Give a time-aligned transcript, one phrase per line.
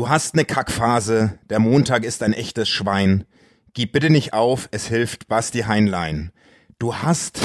[0.00, 3.26] Du hast ne Kackphase, der Montag ist ein echtes Schwein.
[3.74, 6.32] Gib bitte nicht auf, es hilft Basti Heinlein.
[6.78, 7.38] Du hast,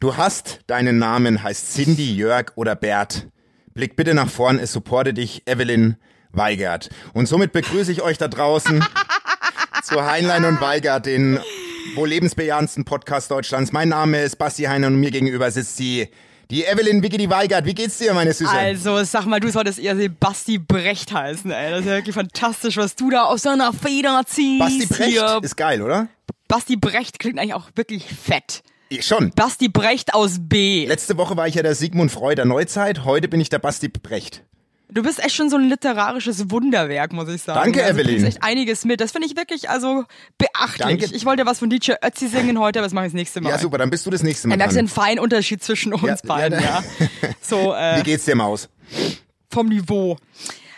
[0.00, 3.28] du hast, deinen Namen heißt Cindy, Jörg oder Bert.
[3.74, 5.96] Blick bitte nach vorn, es supporte dich Evelyn
[6.32, 6.88] Weigert.
[7.12, 8.82] Und somit begrüße ich euch da draußen
[9.82, 11.38] zu Heinlein und Weigert, den
[11.94, 13.70] wohl lebensbejahendsten Podcast Deutschlands.
[13.70, 16.08] Mein Name ist Basti Heinlein und mir gegenüber sitzt die
[16.50, 18.50] die Evelyn Vicky die Weigert, wie geht's dir, meine Süße?
[18.50, 21.70] Also, sag mal, du solltest eher Basti Brecht heißen, ey.
[21.70, 24.58] Das ist ja wirklich fantastisch, was du da aus deiner Feder ziehst.
[24.58, 25.40] Basti Brecht hier.
[25.42, 26.08] ist geil, oder?
[26.48, 28.62] Basti Brecht klingt eigentlich auch wirklich fett.
[28.88, 29.30] Ich schon.
[29.30, 30.86] Basti Brecht aus B.
[30.86, 33.88] Letzte Woche war ich ja der Sigmund Freud der Neuzeit, heute bin ich der Basti
[33.88, 34.44] Brecht.
[34.90, 37.58] Du bist echt schon so ein literarisches Wunderwerk, muss ich sagen.
[37.60, 38.20] Danke, also, Evelyn.
[38.22, 39.00] Du echt einiges mit.
[39.00, 40.04] Das finde ich wirklich also
[40.38, 41.00] beachtlich.
[41.00, 41.06] Danke.
[41.16, 43.50] Ich wollte was von DJ Ötzi singen heute, aber das mache ich das nächste Mal.
[43.50, 45.94] Ja, super, dann bist du das nächste Mal Da merkst du den feinen Unterschied zwischen
[45.94, 47.08] uns Ja, beiden, ja, ja.
[47.40, 48.68] So, äh, Wie geht's dir, Maus?
[49.50, 50.16] vom Niveau.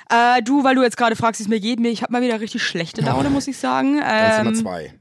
[0.08, 2.22] Äh, du, weil du jetzt gerade fragst, wie es mir geht, mir, ich habe mal
[2.22, 3.98] wieder richtig schlechte Laune, muss ich sagen.
[4.00, 4.94] Dann sind wir Ähm, zwei.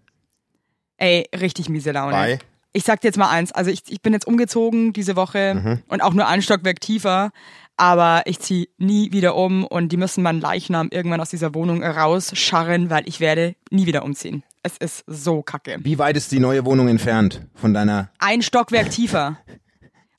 [0.98, 2.12] ey, richtig miese Laune.
[2.14, 2.40] Bei?
[2.74, 5.82] Ich sag dir jetzt mal eins, also ich, ich bin jetzt umgezogen diese Woche Mhm.
[5.88, 7.32] und auch nur ein Stockwerk tiefer,
[7.78, 11.84] aber ich zieh nie wieder um und die müssen meinen Leichnam irgendwann aus dieser Wohnung
[11.84, 14.44] rausscharren, weil ich werde nie wieder umziehen.
[14.64, 15.78] Es ist so kacke.
[15.82, 18.10] Wie weit ist die neue Wohnung entfernt von deiner...
[18.18, 19.38] Ein Stockwerk tiefer.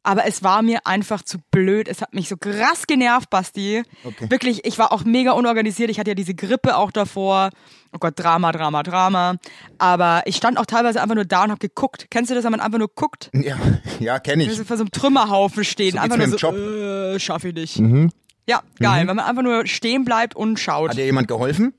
[0.07, 1.89] Aber es war mir einfach zu blöd.
[1.89, 3.83] Es hat mich so krass genervt, Basti.
[4.05, 4.31] Okay.
[4.31, 5.91] Wirklich, ich war auch mega unorganisiert.
[5.91, 7.51] Ich hatte ja diese Grippe auch davor.
[7.93, 9.35] Oh Gott, Drama, Drama, Drama.
[9.79, 12.07] Aber ich stand auch teilweise einfach nur da und hab geguckt.
[12.09, 13.31] Kennst du das, wenn man einfach nur guckt?
[13.33, 13.57] Ja,
[13.99, 14.63] ja, kenne Wenn ich.
[14.63, 15.95] vor so einem Trümmerhaufen stehen.
[15.95, 16.55] So einfach nur so, Job.
[16.55, 17.17] Mhm.
[17.17, 17.81] äh, schaff ich nicht.
[18.49, 19.09] Ja, geil.
[19.09, 20.91] Wenn man einfach nur stehen bleibt und schaut.
[20.91, 21.75] Hat dir jemand geholfen?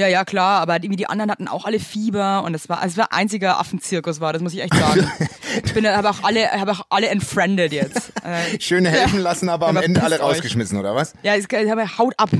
[0.00, 2.92] Ja, ja, klar, aber irgendwie die anderen hatten auch alle Fieber und es war, also
[2.92, 5.10] es war ein einziger Affenzirkus war, das muss ich echt sagen.
[5.64, 8.12] ich bin, habe auch alle, habe auch alle entfriended jetzt.
[8.24, 10.22] Äh, Schöne helfen lassen, aber am Aber Ende alle euch.
[10.22, 11.12] rausgeschmissen, oder was?
[11.22, 12.30] ja, ich, ich habe haut ab.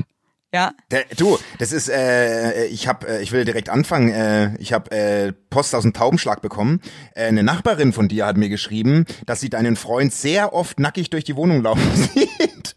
[0.55, 4.11] Ja, Der, du, das ist, äh, ich hab, äh, ich will direkt anfangen.
[4.11, 6.81] Äh, ich habe äh, Post aus dem Taubenschlag bekommen.
[7.15, 11.11] Äh, eine Nachbarin von dir hat mir geschrieben, dass sie deinen Freund sehr oft nackig
[11.11, 12.75] durch die Wohnung laufen sieht.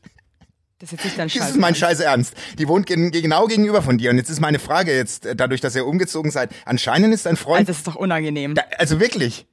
[0.83, 1.49] Das ist jetzt nicht dein Das Scheiß.
[1.51, 2.33] ist mein Scheiß Ernst.
[2.59, 4.09] Die wohnt gen genau gegenüber von dir.
[4.09, 7.38] Und jetzt ist meine Frage jetzt, äh, dadurch, dass ihr umgezogen seid, anscheinend ist dein
[7.38, 8.55] Freund, Also, das ist doch unangenehm.
[8.55, 9.45] da, also wirklich,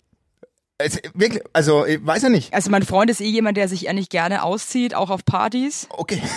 [0.79, 2.53] also, wirklich, also ich weiß ja nicht.
[2.55, 5.87] Also mein Freund ist eh jemand, der sich eher nicht gerne auszieht, auch auf Partys.
[5.91, 6.21] Okay,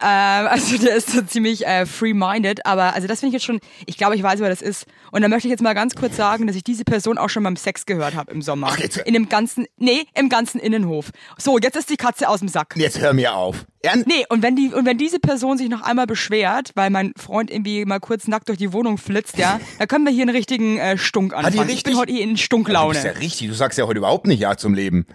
[0.00, 3.58] Ähm, also der ist so ziemlich äh, free-minded, aber also das finde ich jetzt schon,
[3.84, 4.86] ich glaube, ich weiß, wer das ist.
[5.10, 7.42] Und da möchte ich jetzt mal ganz kurz sagen, dass ich diese Person auch schon
[7.42, 8.68] beim Sex gehört habe im Sommer.
[8.70, 11.10] Ach, jetzt- In dem ganzen, nee, im ganzen Innenhof.
[11.36, 12.74] So, jetzt ist die Katze aus dem Sack.
[12.76, 13.64] jetzt hör mir auf.
[13.82, 14.06] Ernst?
[14.06, 17.50] Nee, und wenn die und wenn diese Person sich noch einmal beschwert, weil mein Freund
[17.50, 20.78] irgendwie mal kurz nackt durch die Wohnung flitzt, ja, da können wir hier einen richtigen
[20.78, 21.54] äh, Stunk anfangen.
[21.54, 22.94] Ich richtig- bin heute eh in Stunklaune.
[22.94, 25.06] bist ja richtig, du sagst ja heute überhaupt nicht Ja zum Leben.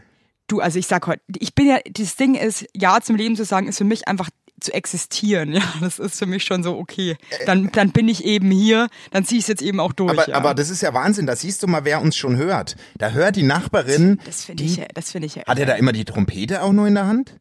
[0.48, 3.46] Du, also ich sag heute, ich bin ja, das Ding ist, Ja zum Leben zu
[3.46, 4.30] sagen, ist für mich einfach
[4.60, 5.54] zu existieren.
[5.54, 7.18] Ja, das ist für mich schon so okay.
[7.46, 10.12] Dann, dann bin ich eben hier, dann zieh ich es jetzt eben auch durch.
[10.12, 10.36] Aber, ja.
[10.36, 12.76] aber das ist ja Wahnsinn, da siehst du mal, wer uns schon hört.
[12.98, 15.44] Da hört die Nachbarin, das finde ich, ja- das finde ich ja.
[15.48, 17.36] hat er da immer die Trompete auch nur in der Hand?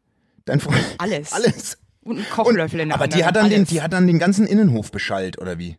[0.44, 0.84] Dein Freund?
[0.98, 1.32] Alles.
[1.32, 1.78] Alles.
[2.02, 4.46] und einen Kochlöffel in der Aber die hat, dann den, die hat dann den ganzen
[4.46, 5.76] Innenhof beschallt, oder wie?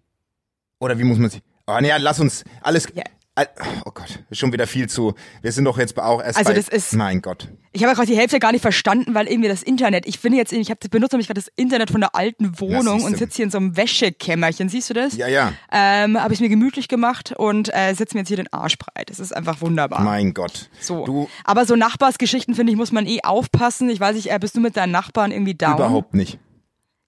[0.80, 1.42] Oder wie muss man sich...
[1.68, 2.88] Oh, nee, lass uns alles...
[2.94, 3.04] Ja.
[3.36, 5.16] Oh Gott, schon wieder viel zu...
[5.42, 6.56] Wir sind doch jetzt auch erst Also bei...
[6.56, 7.48] das ist- Mein Gott.
[7.72, 10.54] Ich habe gerade die Hälfte gar nicht verstanden, weil irgendwie das Internet, ich bin jetzt,
[10.54, 13.50] ich habe benutze nämlich gerade das Internet von der alten Wohnung und sitze hier in
[13.52, 14.70] so einem Wäschekämmerchen.
[14.70, 15.18] Siehst du das?
[15.18, 15.54] Ja, ja.
[15.72, 19.10] Ähm, habe ich mir gemütlich gemacht und äh, sitze mir jetzt hier den Arsch breit.
[19.10, 20.02] Das ist einfach wunderbar.
[20.02, 20.70] Mein Gott.
[20.80, 21.04] So.
[21.04, 23.90] Du Aber so Nachbarsgeschichten, finde ich, muss man eh aufpassen.
[23.90, 25.74] Ich weiß nicht, äh, bist du mit deinen Nachbarn irgendwie down?
[25.78, 26.38] überhaupt nicht.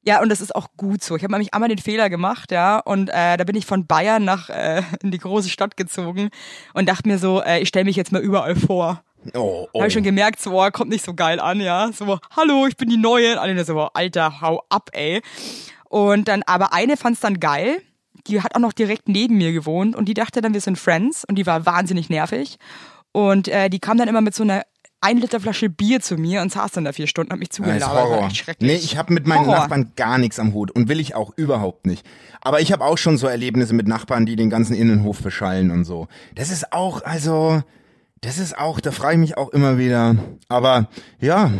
[0.05, 1.15] Ja, und das ist auch gut so.
[1.15, 4.23] Ich habe nämlich einmal den Fehler gemacht, ja, und äh, da bin ich von Bayern
[4.23, 6.29] nach äh, in die große Stadt gezogen
[6.73, 9.01] und dachte mir so, äh, ich stelle mich jetzt mal überall vor.
[9.33, 9.79] Oh, oh.
[9.79, 11.91] Habe ich schon gemerkt, so, oh, kommt nicht so geil an, ja.
[11.91, 13.33] So, hallo, ich bin die Neue.
[13.33, 15.23] Und alle so, Alter, hau ab, ey.
[15.85, 17.81] Und dann, aber eine fand's dann geil.
[18.27, 21.25] Die hat auch noch direkt neben mir gewohnt und die dachte dann, wir sind Friends
[21.27, 22.57] und die war wahnsinnig nervig.
[23.11, 24.63] Und äh, die kam dann immer mit so einer
[25.05, 27.59] ein Liter Flasche Bier zu mir und saß dann da vier Stunden, hat mich Das
[27.59, 28.35] ist zugelabert.
[28.35, 28.71] Schrecklich.
[28.71, 29.59] Nee, ich habe mit meinen Horror.
[29.59, 32.05] Nachbarn gar nichts am Hut und will ich auch überhaupt nicht.
[32.41, 35.85] Aber ich habe auch schon so Erlebnisse mit Nachbarn, die den ganzen Innenhof beschallen und
[35.85, 36.07] so.
[36.33, 37.61] Das ist auch, also,
[38.21, 40.15] das ist auch, da frage ich mich auch immer wieder.
[40.49, 40.89] Aber
[41.19, 41.51] ja,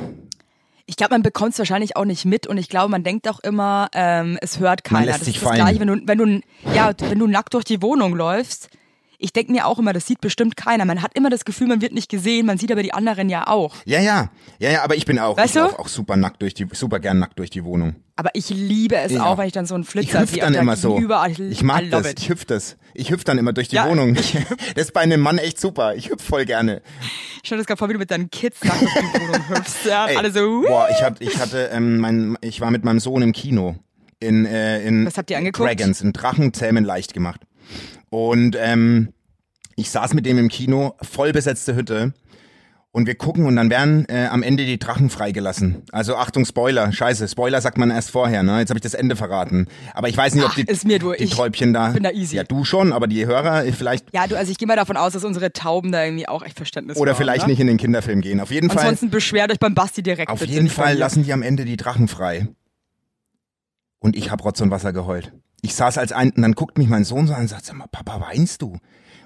[0.88, 3.40] Ich glaube, man bekommt es wahrscheinlich auch nicht mit und ich glaube, man denkt auch
[3.40, 5.06] immer, ähm, es hört keiner.
[5.08, 5.62] lässt das sich ist das fallen.
[5.66, 6.42] Gleiche, wenn du, wenn du,
[6.76, 8.70] ja, wenn du nackt durch die Wohnung läufst.
[9.26, 10.86] Ich denke mir auch immer, das sieht bestimmt keiner.
[10.86, 13.48] Man hat immer das Gefühl, man wird nicht gesehen, man sieht aber die anderen ja
[13.48, 13.76] auch.
[13.86, 14.30] ja, ja,
[14.60, 15.68] ja, ja, aber ich bin auch, Weißt ich du?
[15.68, 17.96] lauf auch super nackt durch die, super gern nackt durch die Wohnung.
[18.18, 19.26] Aber ich liebe es Ja.
[19.26, 20.42] auch, wenn ich dann so einen Ich Flitzer hüpf sehe.
[20.42, 20.98] dann immer so.
[21.00, 21.34] Überall.
[21.52, 22.12] Ich mag das.
[22.12, 22.20] it.
[22.20, 22.78] Ich hüpf das.
[22.94, 23.90] Ich hüpf dann immer durch die Ja.
[23.90, 24.16] Wohnung.
[24.76, 25.96] Das ist bei einem Mann echt super.
[25.96, 26.82] Ich hüpf voll gerne.
[27.42, 29.86] Ich stell das gerade vor, wie du mit deinen Kids nackt durch die Wohnung hüpfst.
[29.88, 30.62] Ja, Ey, alle so.
[30.68, 33.76] Boah, ich hatte, ich hatte, ähm, mein, ich war mit meinem Sohn im Kino.
[34.20, 35.68] in, äh, in Was habt ihr angeguckt?
[35.68, 37.42] Dragons, in Drachen zähmen leicht gemacht.
[38.10, 39.10] Und ähm,
[39.76, 42.14] ich saß mit dem im Kino, voll besetzte Hütte.
[42.92, 45.84] Und wir gucken und dann werden äh, am Ende die Drachen freigelassen.
[45.92, 46.94] Also Achtung, Spoiler.
[46.94, 48.60] Scheiße, Spoiler sagt man erst vorher, ne?
[48.60, 49.68] Jetzt habe ich das Ende verraten.
[49.94, 51.90] Aber ich weiß nicht, ob Ach, die, ist mir du, die ich Träubchen da.
[51.90, 52.38] bin da easy.
[52.38, 54.14] Ja, du schon, aber die Hörer äh, vielleicht.
[54.14, 56.56] Ja, du, also ich gehe mal davon aus, dass unsere Tauben da irgendwie auch echt
[56.56, 57.52] Verständnis Oder haben, vielleicht ne?
[57.52, 58.40] nicht in den Kinderfilm gehen.
[58.40, 58.84] Auf jeden Fall.
[58.84, 60.32] Ansonsten beschwert euch beim Basti direkt.
[60.32, 62.48] Auf jeden Fall lassen die am Ende die Drachen frei.
[64.00, 65.34] Und ich hab Rotz und Wasser geheult.
[65.62, 67.76] Ich saß als ein, und dann guckt mich mein Sohn so an und sagt, sag
[67.76, 68.78] mal, Papa, weinst du?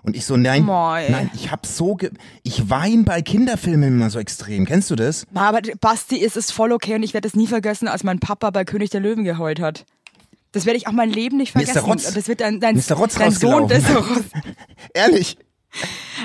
[0.04, 1.08] Und ich so, nein, Moi.
[1.10, 2.12] nein, ich hab so, ge
[2.44, 4.66] ich wein bei Kinderfilmen immer so extrem.
[4.66, 5.26] Kennst du das?
[5.34, 8.50] Aber Basti, es ist voll okay und ich werde es nie vergessen, als mein Papa
[8.52, 9.86] bei König der Löwen geheult hat.
[10.52, 11.74] Das werde ich auch mein Leben nicht vergessen.
[11.74, 13.74] der Rotz- das wird dein, dein, der Rotz dein Sohn, Rotz.
[14.94, 15.38] Ehrlich.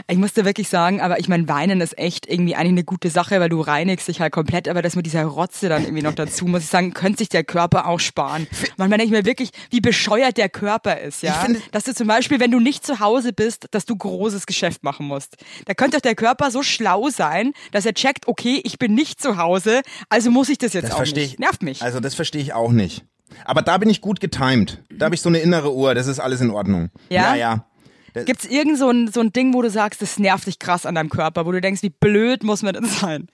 [0.08, 3.38] Ich musste wirklich sagen, aber ich meine, Weinen ist echt irgendwie eigentlich eine gute Sache,
[3.40, 6.46] weil du reinigst dich halt komplett, aber das mit dieser Rotze dann irgendwie noch dazu,
[6.46, 8.46] muss ich sagen, könnte sich der Körper auch sparen.
[8.76, 11.32] Manchmal denke ich mir wirklich, wie bescheuert der Körper ist, ja.
[11.32, 14.46] Ich finde- Dass du zum Beispiel, wenn du nicht zu Hause bist, dass du großes
[14.46, 15.36] Geschäft machen musst.
[15.66, 19.20] Da könnte doch der Körper so schlau sein, dass er checkt, okay, ich bin nicht
[19.22, 21.34] zu Hause, also muss ich das jetzt Das auch verstehe nicht.
[21.34, 21.38] ich.
[21.38, 21.82] Nervt mich.
[21.82, 23.04] Also das verstehe ich auch nicht.
[23.44, 24.82] Aber da bin ich gut getimed.
[24.90, 26.90] Da habe ich so eine innere Uhr, das ist alles in Ordnung.
[27.08, 27.34] Ja?
[27.34, 27.66] Ja,
[28.14, 28.24] ja.
[28.24, 30.94] Gibt's irgend so ein, so ein Ding, wo du sagst, das nervt dich krass an
[30.94, 33.28] deinem Körper, wo du denkst, wie blöd muss man denn sein?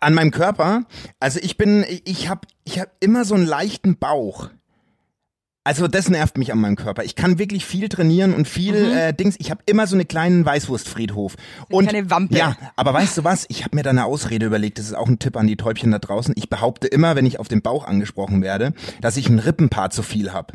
[0.00, 0.82] An meinem Körper,
[1.20, 4.50] also ich bin, ich habe ich hab immer so einen leichten Bauch.
[5.66, 7.02] Also das nervt mich an meinem Körper.
[7.02, 9.34] Ich kann wirklich viel trainieren und viel äh, Dings.
[9.40, 11.34] Ich habe immer so einen kleinen Weißwurstfriedhof.
[11.70, 12.36] Und kleine Wampe.
[12.36, 13.46] ja, aber weißt du was?
[13.48, 14.78] Ich habe mir da eine Ausrede überlegt.
[14.78, 16.34] Das ist auch ein Tipp an die Täubchen da draußen.
[16.36, 20.04] Ich behaupte immer, wenn ich auf den Bauch angesprochen werde, dass ich ein Rippenpaar zu
[20.04, 20.54] viel habe.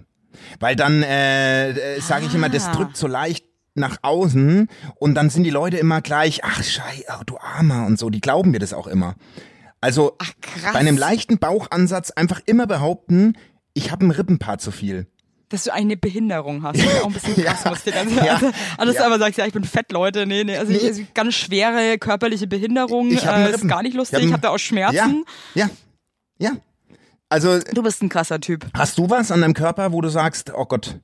[0.60, 2.72] Weil dann äh, äh, sage ich immer, das Ah.
[2.74, 7.24] drückt so leicht nach außen und dann sind die Leute immer gleich, ach Schei, oh,
[7.25, 8.10] du Armer und so.
[8.10, 9.16] Die glauben mir das auch immer.
[9.80, 10.31] Also Ach,
[10.74, 13.33] bei einem leichten Bauchansatz einfach immer behaupten,
[13.74, 15.07] ich habe ein Rippenpaar zu viel.
[15.50, 16.77] dass du eine Behinderung hast.
[16.80, 18.34] Das ist auch ein bisschen krass, muss ich dir ganz Ja.
[18.36, 19.06] also, also, Ja.
[19.06, 20.25] aber sagst, ja, ich bin fett, Leute.
[20.25, 20.80] Nee, nee, also Nee.
[20.88, 24.19] also ganz schwere körperliche Behinderung Ich hab äh, ist gar nicht lustig.
[24.19, 25.25] ich hab habe da auch Schmerzen.
[25.56, 25.69] Ja,
[26.39, 26.51] ja, ja.
[27.31, 28.66] Also Du bist ein krasser Typ.
[28.74, 31.00] hast du was an deinem Körper, wo du sagst, oh Gott,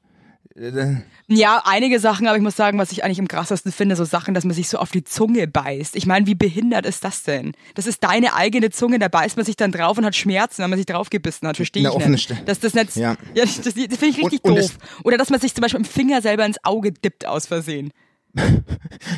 [1.27, 4.33] Ja, einige Sachen, aber ich muss sagen, was ich eigentlich am krassesten finde, so Sachen,
[4.33, 5.95] dass man sich so auf die Zunge beißt.
[5.95, 7.53] Ich meine, wie behindert ist das denn?
[7.75, 10.69] Das ist deine eigene Zunge, da beißt man sich dann drauf und hat Schmerzen, wenn
[10.69, 11.57] man sich draufgebissen hat.
[11.57, 12.23] Verstehe ich offene nicht.
[12.23, 12.41] Stelle.
[12.45, 13.15] Dass das nicht, Ja.
[13.33, 13.43] ja.
[13.45, 14.77] das, das finde ich richtig Und- und doof.
[15.03, 17.91] Oder dass man sich zum Beispiel im Finger selber ins Auge dippt aus Versehen.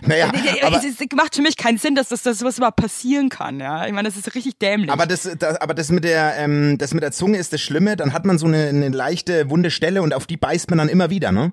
[0.05, 0.31] Naja,
[0.63, 3.59] aber, es, es macht für mich keinen Sinn, dass das, dass sowas überhaupt passieren kann.
[3.59, 4.91] Ja, ich meine, das ist richtig dämlich.
[4.91, 7.97] aber das, das, aber das mit der, ähm, das mit der Zunge ist das Schlimme.
[7.97, 10.89] Dann hat man so eine, eine leichte wunde Stelle und auf die beißt man dann
[10.89, 11.51] immer wieder, ne?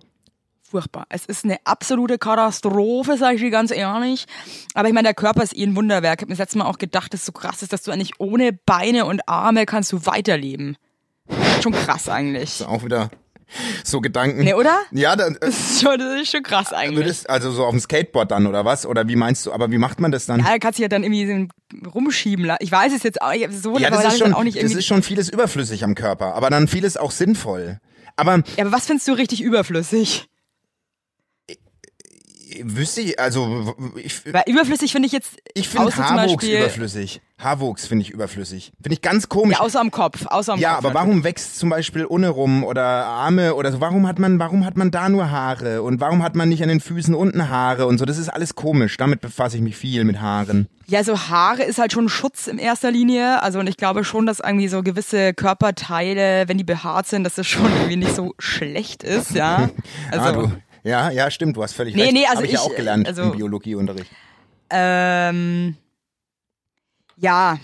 [0.68, 1.06] furchtbar.
[1.08, 4.26] Es ist eine absolute Katastrophe, sage ich dir ganz ehrlich.
[4.74, 6.18] Aber ich meine, der Körper ist eh ein Wunderwerk.
[6.18, 7.92] Ich habe mir das letzte Mal auch gedacht, dass es so krass ist, dass du
[7.92, 10.76] eigentlich ohne Beine und Arme kannst du weiterleben.
[11.62, 12.66] Schon krass eigentlich.
[12.66, 13.10] Auch wieder
[13.84, 14.44] so Gedanken.
[14.44, 14.78] Nee, oder?
[14.90, 16.96] Ja, dann, äh, Das ist schon, das ist schon krass eigentlich.
[16.96, 18.86] würdest, also so auf dem Skateboard dann oder was?
[18.86, 19.52] Oder wie meinst du?
[19.52, 20.40] Aber wie macht man das dann?
[20.40, 21.48] Ja, da kannst du ja dann irgendwie
[21.94, 22.62] rumschieben lassen.
[22.62, 24.64] Ich weiß es jetzt auch, so Ja, aber das ist, dann schon, auch nicht das
[24.64, 24.78] irgendwie.
[24.78, 27.80] ist schon vieles überflüssig am Körper, aber dann vieles auch sinnvoll.
[28.16, 30.28] Aber ja, aber was findest du richtig überflüssig?
[32.64, 37.20] Wüsste ich, also ich, Weil überflüssig finde ich jetzt ich finde Haarwuchs überflüssig.
[37.38, 38.72] Haarwuchs finde ich überflüssig.
[38.82, 39.58] Finde ich ganz komisch.
[39.58, 40.86] Ja, außer am Kopf, außer am Ja, Kopf.
[40.86, 43.80] aber warum wächst zum Beispiel ohne rum oder Arme oder so?
[43.80, 46.70] Warum hat man, warum hat man da nur Haare und warum hat man nicht an
[46.70, 48.06] den Füßen unten Haare und so?
[48.06, 48.96] Das ist alles komisch.
[48.96, 50.66] Damit befasse ich mich viel mit Haaren.
[50.86, 53.42] Ja, so Haare ist halt schon Schutz in erster Linie.
[53.42, 57.34] Also und ich glaube schon, dass irgendwie so gewisse Körperteile, wenn die behaart sind, dass
[57.34, 59.68] das schon irgendwie nicht so schlecht ist, ja.
[60.10, 60.52] Also ah,
[60.86, 61.56] ja, ja, stimmt.
[61.56, 62.12] Du hast völlig Nee, recht.
[62.14, 64.10] nee, also Hab ich, ja ich, auch gelernt also- im Biologieunterricht.
[64.70, 65.76] ähm,
[67.16, 67.58] ja,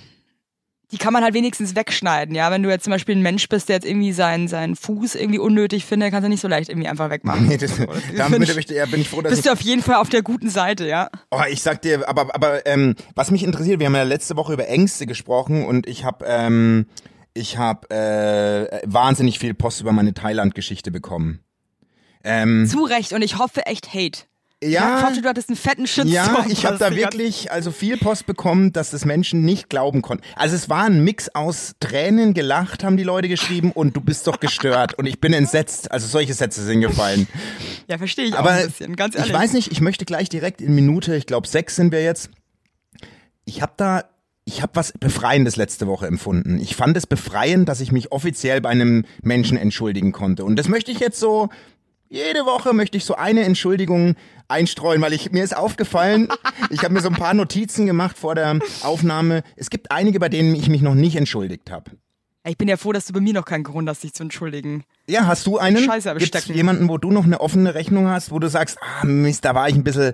[0.92, 2.50] die kann man halt wenigstens wegschneiden, ja.
[2.50, 5.38] Wenn du jetzt zum Beispiel ein Mensch bist, der jetzt irgendwie seinen, seinen Fuß irgendwie
[5.38, 7.46] unnötig findet, kannst du nicht so leicht irgendwie einfach wegmachen.
[7.48, 7.72] Nee, das,
[8.16, 10.10] damit bin ich, ja, bin ich froh, dass ich Bist du auf jeden Fall auf
[10.10, 11.08] der guten Seite, ja.
[11.30, 14.52] Oh, ich sag dir, aber, aber ähm, was mich interessiert, wir haben ja letzte Woche
[14.52, 16.86] über Ängste gesprochen und ich habe ähm,
[17.34, 21.40] ich habe äh, wahnsinnig viel Post über meine Thailand-Geschichte bekommen.
[22.24, 24.20] Ähm, Zu Recht und ich hoffe echt Hate.
[24.62, 26.12] ja, Ich hoffe, du hattest einen fetten Shitstorm.
[26.12, 30.22] ja, ich habe da wirklich also viel Post bekommen, dass das Menschen nicht glauben konnten.
[30.36, 34.26] Also es war ein Mix aus Tränen, gelacht haben die Leute geschrieben und du bist
[34.28, 35.90] doch gestört und ich bin entsetzt.
[35.90, 37.26] Also solche Sätze sind gefallen.
[37.88, 39.30] Ja, verstehe ich Aber ein bisschen, ganz ehrlich.
[39.32, 42.30] ich weiß nicht, ich möchte gleich direkt in Minute, ich glaube sechs sind wir jetzt.
[43.44, 44.04] Ich habe da,
[44.44, 46.60] ich habe was Befreiendes letzte Woche empfunden.
[46.60, 50.44] Ich fand es befreiend, dass ich mich offiziell bei einem Menschen entschuldigen konnte.
[50.44, 51.48] Und das möchte ich jetzt so,
[52.12, 54.16] jede Woche möchte ich so eine Entschuldigung
[54.46, 56.28] einstreuen, weil ich mir ist aufgefallen,
[56.70, 59.42] ich habe mir so ein paar Notizen gemacht vor der Aufnahme.
[59.56, 61.92] Es gibt einige, bei denen ich mich noch nicht entschuldigt habe.
[62.44, 64.84] Ich bin ja froh, dass du bei mir noch keinen Grund hast, dich zu entschuldigen.
[65.06, 65.78] Ja, hast du einen?
[65.78, 66.56] Scheiße am Gibt's Stecken.
[66.56, 69.68] jemanden, wo du noch eine offene Rechnung hast, wo du sagst, ah Mist, da war
[69.68, 70.12] ich ein bisschen...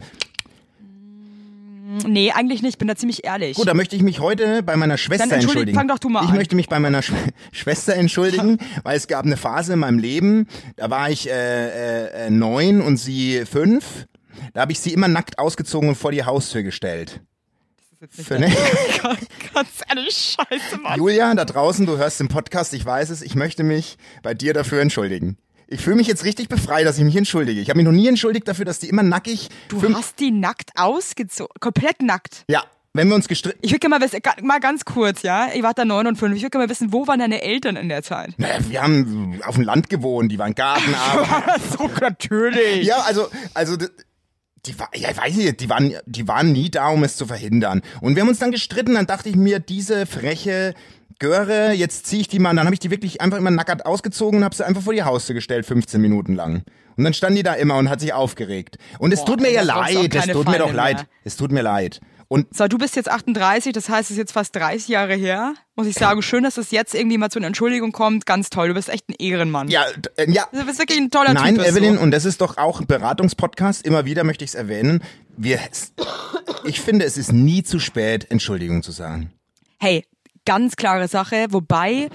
[2.06, 2.74] Nee, eigentlich nicht.
[2.74, 3.56] Ich bin da ziemlich ehrlich.
[3.56, 5.78] Gut, da möchte ich mich heute bei meiner Schwester Dann entschuldig- entschuldigen.
[5.78, 6.36] fang doch du mal ich an.
[6.36, 7.12] möchte mich bei meiner Sch
[7.52, 12.26] Schwester entschuldigen, weil es gab eine Phase in meinem Leben, da war ich äh, äh,
[12.26, 14.06] äh, neun und sie fünf.
[14.52, 17.20] Da habe ich sie immer nackt ausgezogen und vor die Haustür gestellt.
[18.10, 18.46] Für eine
[19.54, 20.96] Ganz ehrlich, scheiße, Mann.
[20.98, 24.54] Julia, da draußen, du hörst den Podcast, ich weiß es, ich möchte mich bei dir
[24.54, 25.36] dafür entschuldigen.
[25.70, 27.60] Ich fühle mich jetzt richtig befreit, dass ich mich entschuldige.
[27.60, 29.50] Ich habe mich noch nie entschuldigt dafür, dass die immer nackig.
[29.68, 31.52] Du hast die nackt ausgezogen.
[31.60, 32.44] Komplett nackt.
[32.48, 33.58] ja, wenn wir uns gestritten.
[33.60, 35.48] Ich würde gerne mal wissen, mal ganz kurz, ja.
[35.54, 36.34] Ich war da neun und fünf.
[36.34, 38.30] Ich würde gerne mal wissen, wo waren deine Eltern in der Zeit?
[38.38, 41.60] Naja, wir haben auf dem Land gewohnt, die waren Gartenarbeit.
[41.78, 42.86] so, natürlich.
[42.86, 43.76] Ja, also, also
[44.64, 47.26] die war, ja, ich weiß nicht, die waren, die waren nie da, um es zu
[47.26, 47.82] verhindern.
[48.00, 50.74] Und wir haben uns dann gestritten, dann dachte ich mir, diese freche
[51.18, 53.84] Göre, jetzt ziehe ich die mal, und dann habe ich die wirklich einfach immer nackert
[53.86, 56.62] ausgezogen und habe sie einfach vor die Haustür gestellt, 15 Minuten lang.
[56.96, 58.78] Und dann stand die da immer und hat sich aufgeregt.
[58.98, 60.96] Und es Boah, tut mir ja leid, es tut mir doch Feinde leid.
[60.96, 61.06] mehr.
[61.24, 62.00] Es tut mir leid.
[62.30, 65.54] Und So, du bist jetzt 38, das heißt, es ist jetzt fast 30 Jahre her.
[65.76, 68.26] Muss ich sagen, schön, dass es jetzt irgendwie mal zu einer Entschuldigung kommt.
[68.26, 69.68] Ganz toll, du bist echt ein Ehrenmann.
[69.68, 69.84] ja,
[70.16, 71.64] äh, ja, Du bist wirklich ein toller Nein, Typ.
[71.64, 72.02] bist Evelyn, du.
[72.02, 75.02] und das ist doch auch ein Beratungspodcast, immer wieder möchte ich es erwähnen.
[75.38, 75.58] Wir,
[76.64, 79.32] ich finde, es ist nie zu spät, Entschuldigung zu sagen.
[79.80, 80.04] Hey,
[80.48, 81.46] ganz klare Sache.
[81.50, 82.08] Wobei,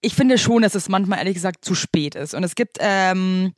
[0.00, 2.32] ich finde schon, dass es manchmal ehrlich gesagt zu spät ist.
[2.32, 3.52] Und es gibt ähm,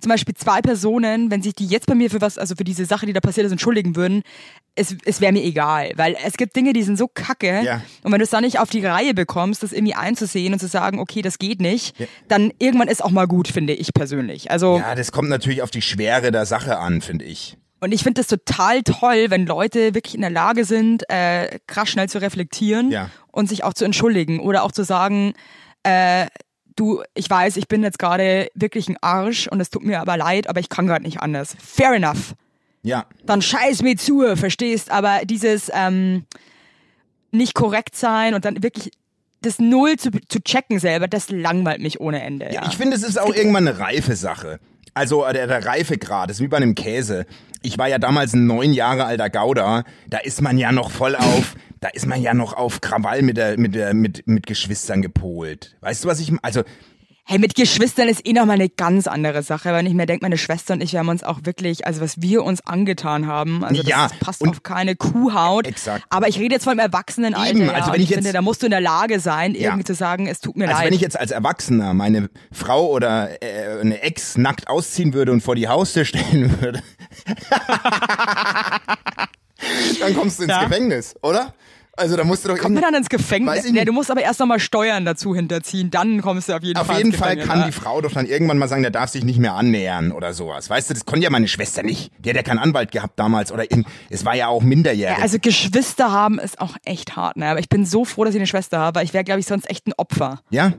[0.00, 2.86] zum Beispiel zwei Personen, wenn sich die jetzt bei mir für was, also für diese
[2.86, 4.22] Sache, die da passiert ist, entschuldigen würden,
[4.74, 5.92] es, es wäre mir egal.
[5.96, 7.62] Weil es gibt Dinge, die sind so kacke.
[7.62, 7.82] Ja.
[8.02, 10.66] Und wenn du es dann nicht auf die Reihe bekommst, das irgendwie einzusehen und zu
[10.66, 11.94] sagen, okay, das geht nicht,
[12.28, 14.50] dann irgendwann ist auch mal gut, finde ich persönlich.
[14.50, 17.58] Also Ja, das kommt natürlich auf die Schwere der Sache an, finde ich.
[17.82, 21.88] Und ich finde das total toll, wenn Leute wirklich in der Lage sind, äh, krass
[21.88, 23.10] schnell zu reflektieren Ja.
[23.32, 25.32] Und sich auch zu entschuldigen oder auch zu sagen,
[25.82, 26.26] äh,
[26.76, 30.16] du, ich weiß, ich bin jetzt gerade wirklich ein Arsch und es tut mir aber
[30.16, 31.56] leid, aber ich kann gerade nicht anders.
[31.60, 32.34] Fair enough.
[32.82, 34.90] Ja, Dann scheiß mir zu, verstehst?
[34.90, 36.24] Aber dieses ähm,
[37.30, 38.92] nicht korrekt sein und dann wirklich
[39.40, 42.52] das Null zu, zu checken selber, das langweilt mich ohne Ende.
[42.52, 44.60] Ja, ich finde, es ist auch irgendwann eine reife Sache.
[44.94, 47.26] Also der, der Reifegrad ist wie bei einem Käse.
[47.62, 49.84] Ich war ja damals ein neun Jahre alter Gouda.
[50.08, 53.36] Da ist man ja noch voll auf, da ist man ja noch auf Krawall mit
[53.36, 55.76] der, mit der, mit, mit Geschwistern gepolt.
[55.80, 56.62] Weißt du, was ich, also,
[57.24, 60.36] Hey, mit Geschwistern ist eh nochmal eine ganz andere Sache, wenn ich mir denke, meine
[60.36, 63.80] Schwester und ich, wir haben uns auch wirklich, also was wir uns angetan haben, also
[63.80, 65.68] das, Ja, das passt auf keine Kuhhaut.
[65.68, 66.04] Exakt.
[66.10, 67.50] Aber ich rede jetzt von einem Erwachsenenalter.
[67.50, 69.20] Eben, ja, also und wenn ich ich finde, jetzt- da musst du in der Lage
[69.20, 69.68] sein, Ja.
[69.70, 70.86] irgendwie zu sagen, es tut mir also leid.
[70.88, 75.42] wenn ich jetzt als Erwachsener meine Frau oder äh, eine Ex nackt ausziehen würde und
[75.42, 76.82] vor die Haustür stellen würde,
[80.00, 80.64] dann kommst du ins Ja.
[80.64, 81.54] Gefängnis, oder?
[81.94, 83.70] Also da musst du doch Kommt man dann ins Gefängnis?
[83.70, 86.86] Nee, du musst aber erst nochmal Steuern dazu hinterziehen, dann kommst du auf jeden Auf
[86.86, 87.66] Fall jeden ins Fall kann ja.
[87.66, 90.70] die Frau doch dann irgendwann mal sagen, der darf sich nicht mehr annähern oder sowas.
[90.70, 92.10] Weißt du, das konnte ja meine Schwester nicht.
[92.18, 95.18] Die hat ja keinen Anwalt gehabt damals oder in, es war ja auch minderjährig.
[95.18, 97.48] Ja, also Geschwister haben ist auch echt hart, ne?
[97.50, 99.46] Aber ich bin so froh, dass ich eine Schwester habe, weil ich wäre, glaube ich,
[99.46, 100.40] sonst echt ein Opfer.
[100.50, 100.72] ja?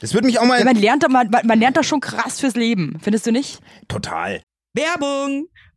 [0.00, 2.38] Das würde mich auch mal Ja, man lernt doch, man, man lernt doch schon krass
[2.38, 3.60] fürs Leben, findest du nicht?
[3.88, 4.42] total.
[4.74, 5.46] Werbung!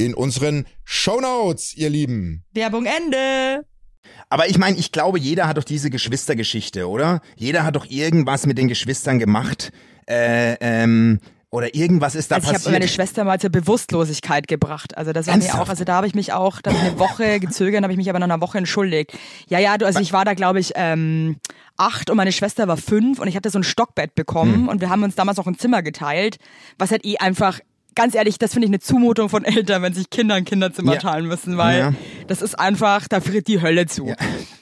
[0.00, 2.44] in unseren Shownotes, ihr Lieben.
[2.52, 3.64] Werbung Ende.
[4.28, 7.20] Aber ich meine, ich glaube, jeder hat doch diese Geschwistergeschichte, oder?
[7.36, 9.72] Jeder hat doch irgendwas mit den Geschwistern gemacht.
[10.08, 11.20] Äh, ähm,
[11.52, 12.72] Oder irgendwas ist da Also ich habe passiert.
[12.74, 14.96] meine Schwester mal zur Bewusstlosigkeit gebracht.
[14.96, 15.62] Also das war mir Ernsthaft?
[15.64, 18.18] auch, also da habe ich mich auch, dann eine Woche gezögert, habe ich mich aber
[18.20, 19.16] nach einer Woche entschuldigt.
[19.48, 21.38] Ja, ja, du, also ich war da glaube ich ähm,
[21.76, 24.14] acht und meine Schwester war fünf und ich hatte so ein Stockbett Hm.
[24.14, 26.38] bekommen und wir haben uns damals auch ein Zimmer geteilt,
[26.78, 27.58] was halt eh einfach
[28.00, 31.00] Ganz ehrlich, das finde ich eine Zumutung von Eltern, wenn sich Kinder ein Kinderzimmer Ja.
[31.00, 31.92] teilen müssen, weil Ja.
[32.28, 34.14] das ist einfach, da friert die Hölle zu.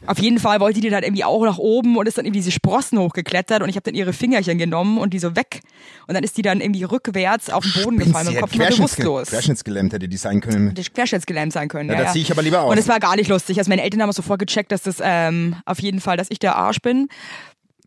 [0.06, 2.50] Auf jeden Fall wollte die dann irgendwie auch nach oben und ist dann irgendwie diese
[2.50, 5.60] Sprossen hochgeklettert und ich habe dann ihre Fingerchen genommen und die so weg
[6.08, 8.58] und dann ist die dann irgendwie rückwärts auf den Boden Spinnst gefallen Ja, Kopf und
[8.58, 9.30] war bewusst's.
[9.30, 10.74] Querschnittsgelähmt hätte die sein können.
[10.74, 11.90] Das querschnittsgelähmt sein können.
[11.90, 12.72] Ja, Ja, da zieh ich aber lieber aus.
[12.72, 13.58] Und es war gar nicht lustig.
[13.58, 16.56] Also meine Eltern haben sofort gecheckt, dass das ähm, auf jeden Fall, dass ich der
[16.56, 17.08] Arsch bin.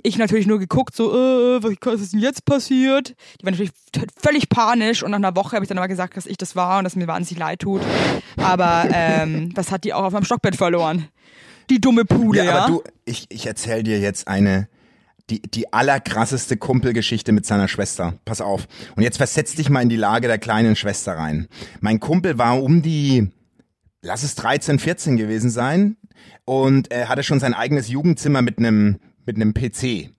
[0.03, 3.15] Ich natürlich nur geguckt, so, äh, was was ist denn jetzt passiert?
[3.39, 3.71] Die waren natürlich
[4.19, 6.79] völlig panisch und nach einer Woche habe ich dann aber gesagt, dass ich das war
[6.79, 7.81] und dass mir wahnsinnig leid tut.
[8.37, 11.07] Aber ähm, das hat die auch auf meinem Stockbett verloren.
[11.69, 12.43] Die dumme Pude, ja.
[12.45, 14.67] Ja, aber du, ich, ich erzähl dir jetzt eine,
[15.29, 18.19] die, die allerkrasseste Kumpelgeschichte mit seiner Schwester.
[18.25, 18.67] Pass auf.
[18.95, 21.47] Und jetzt versetz dich mal in die Lage der kleinen Schwester rein.
[21.79, 23.29] Mein Kumpel war um die,
[24.01, 25.97] lass es 13, 14 gewesen sein
[26.45, 30.09] und er hatte schon sein eigenes Jugendzimmer mit einem, mit einem PC.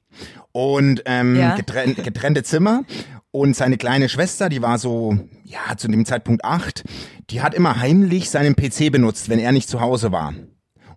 [0.53, 1.55] Und ähm, Ja.
[1.57, 2.85] getrenn, getrennte Zimmer.
[3.31, 6.85] Und seine kleine Schwester, die war so, ja, zu dem Zeitpunkt acht,
[7.31, 10.29] die hat immer heimlich seinen PC benutzt, wenn er nicht zu Hause war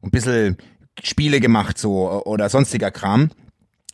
[0.01, 0.57] und ein bisschen
[1.01, 3.29] Spiele gemacht so oder sonstiger Kram.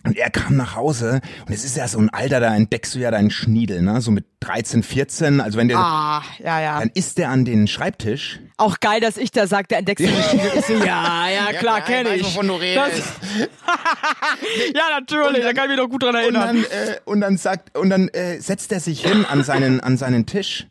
[0.03, 2.99] Und er kam nach Hause und es ist ja so ein Alter, da entdeckst du
[2.99, 4.01] ja deinen Schniedel, ne?
[4.01, 5.39] So mit 13, 14.
[5.41, 6.79] Also wenn der, ah, ja, ja.
[6.79, 8.39] dann ist der an den Schreibtisch.
[8.57, 12.35] Auch geil, dass ich da sagte, entdeckst du den so, ja, ja, klar, kenne ich.
[12.35, 12.41] du
[12.75, 13.01] Das-
[14.75, 16.65] ja, natürlich, da kann ich mich doch gut dran Und erinnern.
[16.69, 19.97] dann, äh, und dann sagt, und dann äh, setzt er sich hin an seinen, an
[19.97, 20.67] seinen Tisch,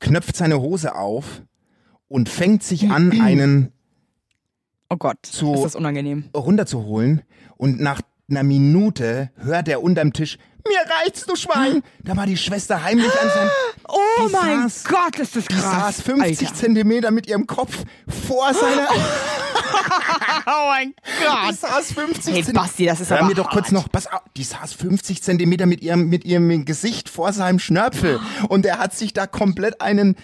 [0.00, 1.42] knöpft seine Hose auf
[2.08, 3.72] und fängt sich an, einen
[4.90, 6.24] Oh Gott, zu- ist das unangenehm.
[6.34, 7.22] runterzuholen.
[7.56, 11.82] Und nach einer Minute hört er unterm Tisch, mir reicht's, du Schwein.
[12.04, 13.50] Da war die Schwester heimlich an seinem,
[13.88, 15.96] Oh Die mein saß- Gott, ist das die krass.
[15.96, 16.58] saß 50 Alter.
[16.58, 17.84] Zentimeter mit ihrem Kopf
[18.26, 18.86] vor seiner,
[20.46, 21.54] Oh mein die Gott.
[21.58, 22.52] saß 50 Hey.
[22.52, 25.64] Basti, das ist Hör aber mir doch kurz noch, pass auf, die saß 50 Zentimeter
[25.64, 28.20] mit ihrem, mit ihrem Gesicht vor seinem Schnörpel.
[28.48, 30.16] Und er hat sich da komplett einen,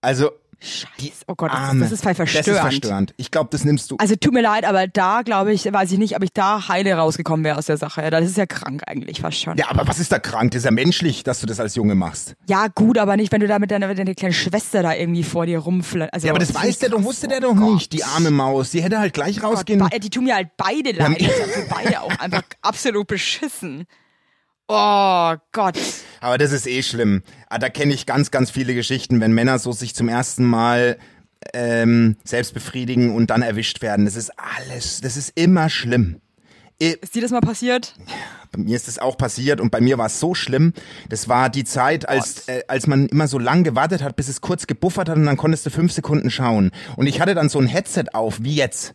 [0.00, 0.30] also,
[0.62, 1.24] Scheiße.
[1.26, 1.80] Oh Gott, das, Arme.
[1.80, 2.46] das ist voll verstörend.
[2.48, 3.14] Das ist verstörend.
[3.16, 3.96] Ich glaube, das nimmst du.
[3.98, 6.94] Also tut mir leid, aber da glaube ich, weiß ich nicht, ob ich da heile
[6.94, 8.08] rausgekommen wäre aus der Sache.
[8.10, 9.56] Das ist ja krank eigentlich fast schon.
[9.56, 10.50] Ja, aber was ist da krank?
[10.50, 12.34] Das ist ja menschlich, dass du das als Junge machst.
[12.48, 15.22] Ja, gut, aber nicht, wenn du da mit deiner, mit deiner kleinen Schwester da irgendwie
[15.24, 16.12] vor dir rumflattert.
[16.14, 17.74] Also, Ja, aber das weiß der doch, wusste der Oh doch Gott.
[17.74, 18.70] nicht, die arme Maus.
[18.70, 19.78] Die hätte halt gleich rausgehen.
[19.88, 21.20] Be- Die tun mir halt beide leid.
[21.20, 23.86] Das ist für beide auch einfach absolut beschissen.
[24.72, 25.76] Oh Gott.
[26.20, 27.22] Aber das ist eh schlimm.
[27.48, 30.96] Ah, Da kenne ich ganz, ganz viele Geschichten, wenn Männer so sich zum ersten Mal
[31.54, 34.04] ähm, selbst befriedigen und dann erwischt werden.
[34.04, 36.20] Das ist alles, das ist immer schlimm.
[36.80, 37.94] I- Ist dir das mal passiert?
[38.52, 40.72] Bei mir ist das auch passiert und bei mir war es so schlimm.
[41.08, 44.40] Das war die Zeit, als, äh, als man immer so lang gewartet hat, bis es
[44.40, 46.70] kurz gebuffert hat und dann konntest du fünf Sekunden schauen.
[46.96, 48.94] Und ich hatte dann so ein Headset auf, wie jetzt.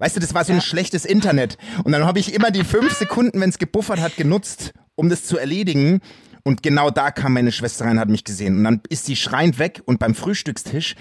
[0.00, 1.56] Weißt du, das war so ein schlechtes Internet.
[1.84, 5.24] Und dann habe ich immer die fünf Sekunden, wenn es gebuffert hat, genutzt, um das
[5.24, 6.00] zu erledigen.
[6.42, 8.58] Und genau da kam meine Schwester rein, hat mich gesehen.
[8.58, 10.94] Und dann ist die schreiend weg und beim Frühstückstisch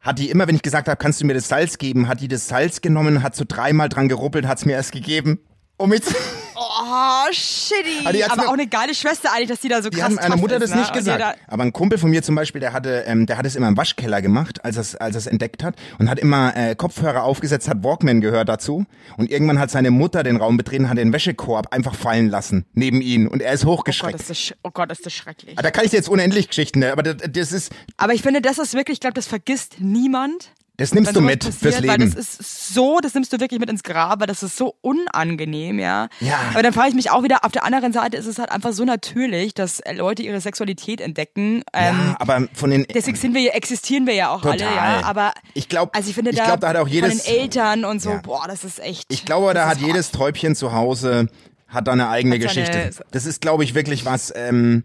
[0.00, 2.28] hat die immer, wenn ich gesagt habe, kannst du mir das Salz geben, hat die
[2.28, 5.38] das Salz genommen, hat so dreimal dran geruppelt, hat es mir erst gegeben.
[5.76, 6.02] Um mit
[6.64, 8.06] Oh, shitty.
[8.06, 10.14] Aber hat's Aber auch eine geile Schwester eigentlich, dass die da so Die krass haben
[10.16, 10.76] meiner Mutter ist, das ne?
[10.76, 11.38] nicht die gesagt.
[11.48, 13.76] Aber ein Kumpel von mir zum Beispiel, der hatte, ähm, der hat es immer im
[13.76, 17.68] Waschkeller gemacht, als er es als er's entdeckt hat und hat immer äh, Kopfhörer aufgesetzt,
[17.68, 21.72] hat Walkman gehört dazu und irgendwann hat seine Mutter den Raum betreten, hat den Wäschekorb
[21.72, 24.20] einfach fallen lassen neben ihn und er ist Oh Gott, hochgeschreckt.
[24.20, 25.58] ist das, oh Gott, ist das schrecklich.
[25.58, 26.92] Ah, da kann ich dir jetzt unendlich Geschichten, ne?
[26.92, 30.52] aber das, das ist, Aber ich finde, das ist wirklich, ich glaube, das vergisst niemand.
[30.82, 32.14] Das nimmst du mit passiert, fürs Weil Leben.
[32.14, 35.78] das ist so, das nimmst du wirklich mit ins Grab, weil das ist so unangenehm,
[35.78, 36.08] ja.
[36.20, 36.38] Ja.
[36.52, 38.72] Aber dann frage ich mich auch wieder, auf der anderen Seite ist es halt einfach
[38.72, 41.62] so natürlich, dass äh, Leute ihre Sexualität entdecken.
[41.72, 44.74] Ähm, ja, aber von den Deswegen sind wir, existieren wir ja auch alle, Total.
[45.00, 45.04] ja.
[45.06, 47.40] Aber Ich glaub- also ich finde ich da, glaub, da hat auch jedes- von den
[47.40, 48.20] Eltern und so, Ja.
[48.22, 49.12] boah, das ist echt.
[49.12, 51.28] Ich glaube, da hat ist jedes Täubchen zu Hause
[51.68, 52.90] hat da eine eigene seine- Geschichte.
[53.12, 54.32] Das ist, glaube ich, wirklich was.
[54.36, 54.84] Ähm,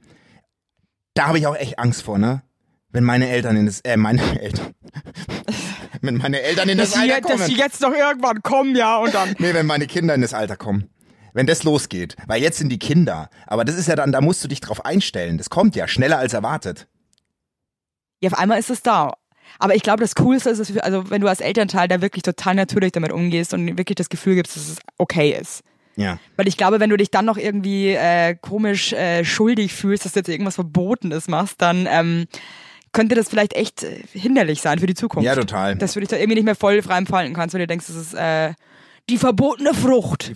[1.15, 2.43] da habe ich auch echt Angst vor, ne?
[2.91, 4.67] Wenn meine Eltern in das, äh, meine Eltern,
[6.01, 7.39] wenn meine Eltern in das, dass, sie, Alter kommen.
[7.39, 9.35] dass sie jetzt noch irgendwann kommen, ja, und dann.
[9.39, 10.89] nee, wenn meine Kinder in das Alter kommen.
[11.33, 12.15] Wenn das losgeht.
[12.25, 13.29] Weil jetzt sind die Kinder.
[13.45, 15.37] Aber das ist ja dann, da musst du dich drauf einstellen.
[15.37, 16.87] Das kommt ja schneller als erwartet.
[18.21, 19.13] Ja, auf einmal ist es da.
[19.59, 22.91] Aber ich glaube, das Coolste ist, also wenn du als Elternteil da wirklich total natürlich
[22.91, 25.61] damit umgehst und wirklich das Gefühl gibst, dass es okay ist.
[25.95, 26.19] Ja.
[26.35, 30.13] Weil ich glaube, wenn du dich dann noch irgendwie äh, komisch äh, schuldig fühlst, dass
[30.13, 32.27] du jetzt irgendwas Verbotenes machst, dann ähm,
[32.97, 35.23] könnte das vielleicht echt äh, hinderlich sein für die Zukunft.
[35.23, 35.75] Ja, total.
[35.75, 37.95] Dass du dich da irgendwie nicht mehr voll frei entfalten kannst, weil du denkst, das
[37.95, 38.53] ist äh,
[39.07, 40.31] Die verbotene Frucht.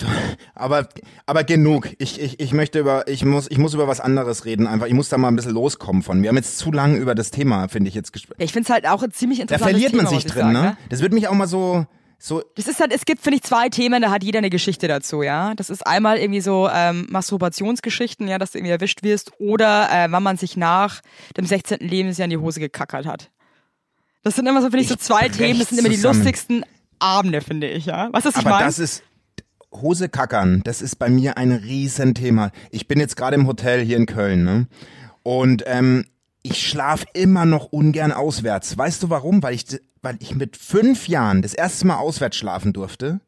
[0.54, 0.88] Aber,
[1.26, 1.90] aber genug.
[1.98, 4.68] Ich, ich, ich möchte über, ich muss, ich muss über was anderes reden.
[4.68, 6.22] Einfach, ich muss da mal ein bisschen loskommen von.
[6.22, 8.38] Wir haben jetzt zu lange über das Thema, finde ich jetzt gesprochen.
[8.40, 10.32] Ja, ich finde es halt auch ziemlich Da interessantes verliert Thema, man sich muss ich
[10.32, 10.78] drin, sagen, ne?
[10.90, 11.86] Das wird mich auch mal so,
[12.24, 14.88] so, Das ist halt, es gibt, finde ich, zwei Themen, da hat jeder eine Geschichte
[14.88, 15.56] dazu, ja.
[15.56, 20.12] Das ist einmal irgendwie so ähm, Masturbationsgeschichten, ja, dass du irgendwie erwischt wirst, oder äh,
[20.12, 21.02] wann man sich nach
[21.36, 21.80] dem 16.
[21.80, 23.32] Lebensjahr in die Hose gekackert hat.
[24.22, 26.20] Das sind immer so, finde ich, so zwei Themen, das sind immer die zusammen.
[26.20, 26.66] lustigsten
[27.00, 28.10] Abende, finde ich, ja.
[28.12, 28.66] Was ist, ich aber meine?
[28.66, 29.04] das ist,
[29.74, 32.52] Hose kackern, das ist bei mir ein Riesenthema.
[32.70, 34.68] Ich bin jetzt gerade im Hotel hier in Köln, ne?
[35.24, 36.06] Und ähm,
[36.44, 38.78] ich schlaf immer noch ungern auswärts.
[38.78, 39.44] Weißt du warum?
[39.44, 39.66] Weil ich,
[40.02, 43.20] weil ich mit fünf Jahren das erste Mal auswärts schlafen durfte.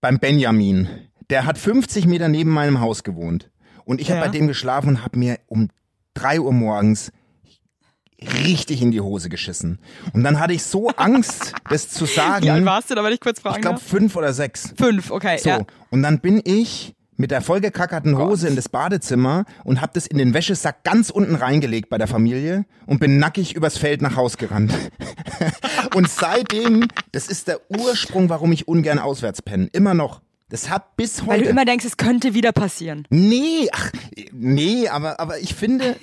[0.00, 0.88] Beim Benjamin.
[1.30, 3.50] Der hat 50 Meter neben meinem Haus gewohnt.
[3.86, 4.26] Und ich habe Ja.
[4.26, 5.68] bei dem geschlafen und habe mir um
[6.12, 7.10] drei Uhr morgens
[8.20, 9.78] richtig in die Hose geschissen.
[10.12, 12.44] Und dann hatte ich so Angst, das zu sagen.
[12.44, 14.72] Wie alt warst du da, wenn ich kurz fragen Ich glaube fünf oder sechs.
[14.76, 15.60] Fünf, okay, So, ja.
[15.90, 20.18] und dann bin ich mit der vollgekackerten Hose in das Badezimmer und hab das in
[20.18, 24.36] den Wäschesack ganz unten reingelegt bei der Familie und bin nackig übers Feld nach Haus
[24.36, 24.72] gerannt.
[25.94, 29.68] und seitdem, das ist der Ursprung, warum ich ungern auswärts penne.
[29.72, 30.20] Immer noch.
[30.48, 31.28] Das hat bis heute.
[31.30, 33.06] Weil du immer denkst, es könnte wieder passieren.
[33.10, 33.90] nee, ach,
[34.32, 35.96] nee, aber, aber ich finde.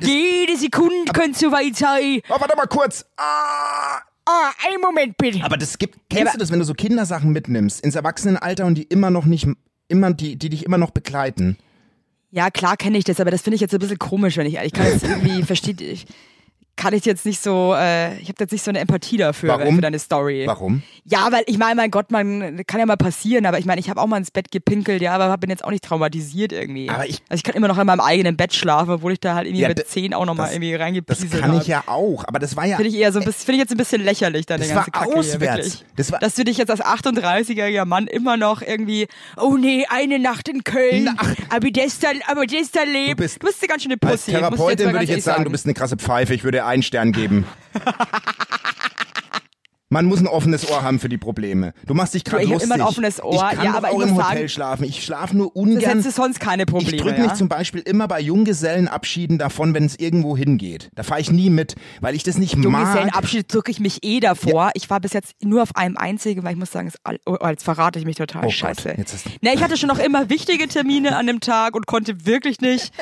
[0.00, 2.20] Jede Sekunde könnte soweit sein.
[2.28, 3.04] Oh, warte mal kurz.
[3.16, 4.00] Ah!
[4.26, 5.42] Ah, einen Moment bitte.
[5.42, 8.76] Aber das gibt, kennst aber- du das, wenn du so Kindersachen mitnimmst ins Erwachsenenalter und
[8.76, 9.48] die immer noch nicht,
[9.90, 11.56] immer, die, die dich immer noch begleiten?
[12.30, 14.54] Ja, klar kenne ich das, aber das finde ich jetzt ein bisschen komisch, wenn ich
[14.54, 16.06] ehrlich kann jetzt irgendwie versteht ich
[16.80, 19.74] kann ich jetzt nicht so äh, ich habe jetzt nicht so eine Empathie dafür Warum?
[19.76, 20.44] für deine Story.
[20.46, 20.82] Warum?
[21.04, 23.90] Ja, weil ich meine, mein Gott, man kann ja mal passieren, aber ich meine, ich
[23.90, 26.88] habe auch mal ins Bett gepinkelt, ja, aber bin jetzt auch nicht traumatisiert irgendwie.
[26.88, 29.34] Aber ich- also ich kann immer noch in meinem eigenen Bett schlafen, obwohl ich da
[29.34, 31.60] halt irgendwie Ja, mit zehn auch noch mal das- irgendwie Das reingepieselt kann habe.
[31.60, 32.76] ich ja auch, aber das war ja.
[32.76, 35.10] Finde ich eher so, finde ich jetzt ein bisschen lächerlich, deine Das ganze war Kacke
[35.10, 35.56] hier, auswärts.
[35.56, 35.84] wirklich.
[35.96, 40.18] Das war- Dass du dich jetzt als 38-jähriger Mann immer noch irgendwie, oh nee, eine
[40.18, 41.34] Nacht in Köln, ach.
[41.50, 43.10] aber das da, aber das da lebt.
[43.20, 44.30] Du bist- du bist eine ganz schöne Als Pussy.
[44.32, 46.82] muss Therapeutin würde ich jetzt ehrlich sagen, du bist eine krasse Pfeife, ich würde einen
[46.82, 47.44] Stern geben.
[49.92, 51.72] Man muss ein offenes Ohr haben für die Probleme.
[51.84, 52.66] Du machst dich gerade ich hab lustig.
[52.70, 53.32] immer ein offenes Ohr.
[53.50, 54.84] Ich kann Ja, aber auch ich im Hotel sagen- schlafen.
[54.84, 55.80] Ich schlafe nur Das ungern.
[55.82, 56.94] hättest du sonst keine Probleme.
[56.94, 57.24] Ich drücke ja?
[57.24, 60.90] mich zum Beispiel immer bei Junggesellenabschieden davon, wenn es irgendwo hingeht.
[60.94, 62.64] Da fahre ich nie mit, weil ich das nicht mag.
[62.82, 64.70] Junggesellenabschied drücke ich mich eh davor.
[64.74, 66.94] Ich war bis jetzt nur auf einem einzigen, weil ich muss sagen, es
[67.26, 68.42] oh, jetzt verrate ich mich total.
[68.42, 68.94] Oh Gott, Scheiße.
[68.96, 72.26] jetzt ist- Ne, ich hatte schon noch immer wichtige Termine an dem Tag und konnte
[72.26, 72.92] wirklich nicht.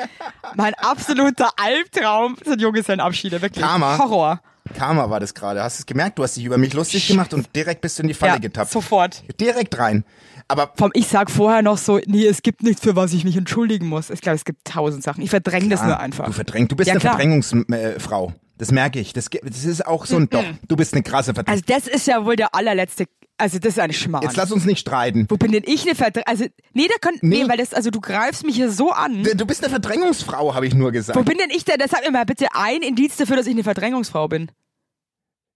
[0.57, 3.63] Mein absoluter Albtraum sind Junggesellenabschiede, wirklich.
[3.63, 3.99] Karma.
[3.99, 4.41] Horror.
[4.75, 5.63] Karma war das gerade.
[5.63, 6.19] Hast du es gemerkt?
[6.19, 8.39] Du hast dich über mich lustig gemacht und direkt bist du in die Falle Ja,
[8.39, 8.71] getappt.
[8.71, 9.23] sofort.
[9.41, 10.05] Direkt rein.
[10.49, 13.37] Aber Vom ich sag vorher noch so, nee, es gibt nichts, für was ich mich
[13.37, 14.09] entschuldigen muss.
[14.11, 15.23] Ich glaube, es gibt tausend Sachen.
[15.23, 16.25] Ich verdränge das nur einfach.
[16.27, 16.73] Du verdrängst.
[16.73, 17.15] Du bist Ja, eine klar.
[17.17, 18.33] Verdrängungsfrau.
[18.59, 19.13] Das merke ich.
[19.13, 20.45] Das, das ist auch so ein Doch.
[20.67, 21.63] Du bist eine krasse Verdrängung.
[21.69, 23.05] Also das ist ja wohl der allerletzte,
[23.39, 24.25] also das ist ein Schmarrn.
[24.25, 25.27] Jetzt lass uns nicht streiten.
[25.29, 26.27] Wo bin denn ich eine Verdrängung?
[26.27, 27.45] Also, nee, da könnt, nee.
[27.45, 27.49] Nee.
[27.49, 29.23] weil das, also du greifst mich hier so an.
[29.23, 31.25] Du bist eine Verdrängungsfrau, habe ich nur Wo gesagt.
[31.25, 31.79] bin denn ich denn?
[31.79, 34.51] Das sag mir mal bitte ein Indiz dafür, dass ich eine Verdrängungsfrau bin.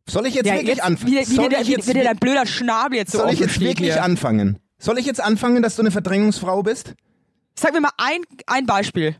[0.08, 1.12] Soll ich jetzt Ja, wirklich jetzt, anfangen?
[1.12, 3.60] wie, wie, soll wie, jetzt, wie dir dein blöder Schnabel jetzt so soll ich jetzt
[3.60, 4.02] wirklich hier.
[4.02, 4.58] anfangen?
[4.78, 6.94] Soll ich jetzt anfangen, dass du eine Verdrängungsfrau bist?
[7.54, 9.16] Sag mir mal ein, ein Beispiel.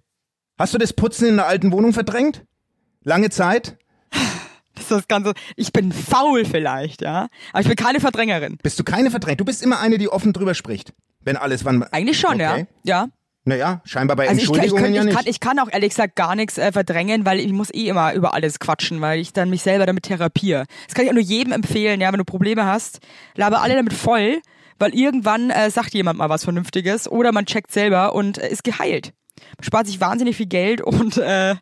[0.59, 2.45] Hast du das Putzen in der alten Wohnung verdrängt?
[3.05, 3.77] Lange Zeit?
[4.75, 5.35] Das ist das Ganze.
[5.57, 7.29] Ich bin faul vielleicht, ja.
[7.53, 8.59] Aber ich bin keine Verdrängerin.
[8.63, 9.39] Bist du keine Verdrängung?
[9.39, 10.93] Du bist immer eine, die offen drüber spricht.
[11.21, 11.83] Wenn alles wann.
[11.85, 12.67] Eigentlich schon, okay.
[12.85, 13.03] ja.
[13.03, 13.09] Ja.
[13.45, 15.17] Naja, scheinbar bei Also ich, kann- ich, Entschuldigungen kann, ja ich, nicht.
[15.17, 18.15] kann, ich kann auch ehrlich gesagt gar nichts äh, verdrängen, weil ich muss eh immer
[18.15, 20.65] über alles quatschen, weil ich dann mich selber damit therapiere.
[20.87, 23.01] Das kann ich auch nur jedem empfehlen, ja, wenn du Probleme hast,
[23.35, 24.41] laber alle damit voll,
[24.79, 28.63] weil irgendwann äh, sagt jemand mal was Vernünftiges oder man checkt selber und äh, ist
[28.63, 29.13] geheilt.
[29.59, 31.57] Man spart sich wahnsinnig viel Geld und äh,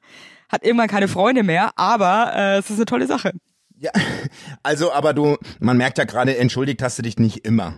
[0.51, 3.33] hat irgendwann keine Freunde mehr, aber äh, es ist eine tolle Sache.
[3.79, 3.91] Ja,
[4.63, 7.75] also, aber du, man merkt ja gerade, entschuldigt hast du dich nicht immer.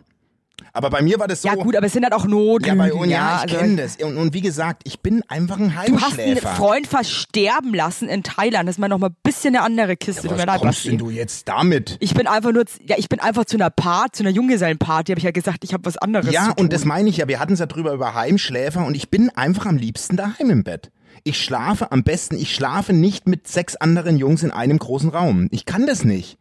[0.75, 1.49] Aber bei mir war das so.
[1.49, 2.79] Ja gut, aber es sind halt auch Notlügen.
[2.79, 3.97] Ja, bei uns, ja, ich also- kenne das.
[3.97, 6.55] Und, und wie gesagt, ich bin einfach ein Du hast einen Heimschläfer.
[6.55, 8.67] Freund fast sterben lassen in Thailand.
[8.69, 10.29] Das ist mal noch mal ein bisschen eine andere Kiste.
[10.29, 11.99] Mir Was leid, kommst denn du jetzt damit?
[12.01, 15.19] Ich bin einfach nur, ja, ich bin einfach zu einer Part, zu einer Junggesellenparty, habe
[15.19, 17.29] ich ja gesagt, ich habe was anderes Ja, und das meine ich ja.
[17.29, 20.65] Wir hatten es ja drüber über Heimschläfer und ich bin einfach am liebsten daheim im
[20.65, 20.91] Bett.
[21.25, 25.49] Ich schlafe am besten, ich schlafe nicht mit sechs anderen Jungs in einem großen Raum.
[25.51, 26.39] Ich kann das nicht.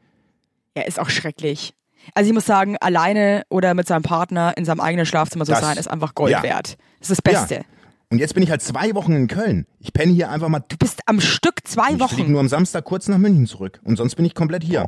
[0.76, 1.74] Ja, ist auch schrecklich.
[2.16, 5.62] Also ich muss sagen, alleine oder mit seinem Partner in seinem eigenen Schlafzimmer zu Das-
[5.62, 6.42] sein, ist einfach Gold ja.
[6.44, 6.78] wert.
[7.00, 7.56] Das ist das Beste.
[7.56, 7.62] Ja.
[8.10, 9.66] Und jetzt bin ich halt zwei Wochen in Köln.
[9.80, 10.60] Ich penne hier einfach mal.
[10.68, 12.32] Du bist am Stück zwei Ich fliege Wochen.
[12.32, 13.80] nur am Samstag kurz nach München zurück.
[13.84, 14.86] Und sonst bin ich komplett hier.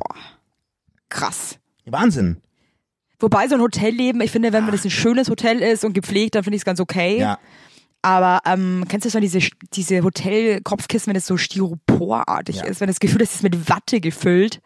[1.08, 1.58] Krass.
[1.86, 2.38] Wahnsinn.
[3.20, 6.42] Wobei so ein Hotelleben, ich finde, wenn das ein schönes Hotel ist und gepflegt, dann
[6.44, 7.18] finde ich es ganz okay.
[7.18, 7.38] Ja.
[8.04, 9.38] Aber ähm, kennst du so diese,
[9.72, 12.64] diese Hotel-Kopfkissen, wenn es so styroporartig Ja.
[12.64, 14.60] ist, wenn das Gefühl, das ist mit Watte gefüllt?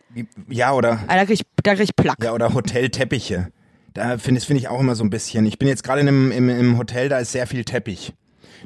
[0.48, 2.16] Ja, oder, Ah, Da krieg ich, da krieg ich Plack.
[2.22, 3.48] ja, oder Hotelteppiche.
[3.94, 5.46] Da finde find ich auch immer so ein bisschen.
[5.46, 8.12] Ich bin jetzt gerade in einem, im, im Hotel, da ist sehr viel Teppich.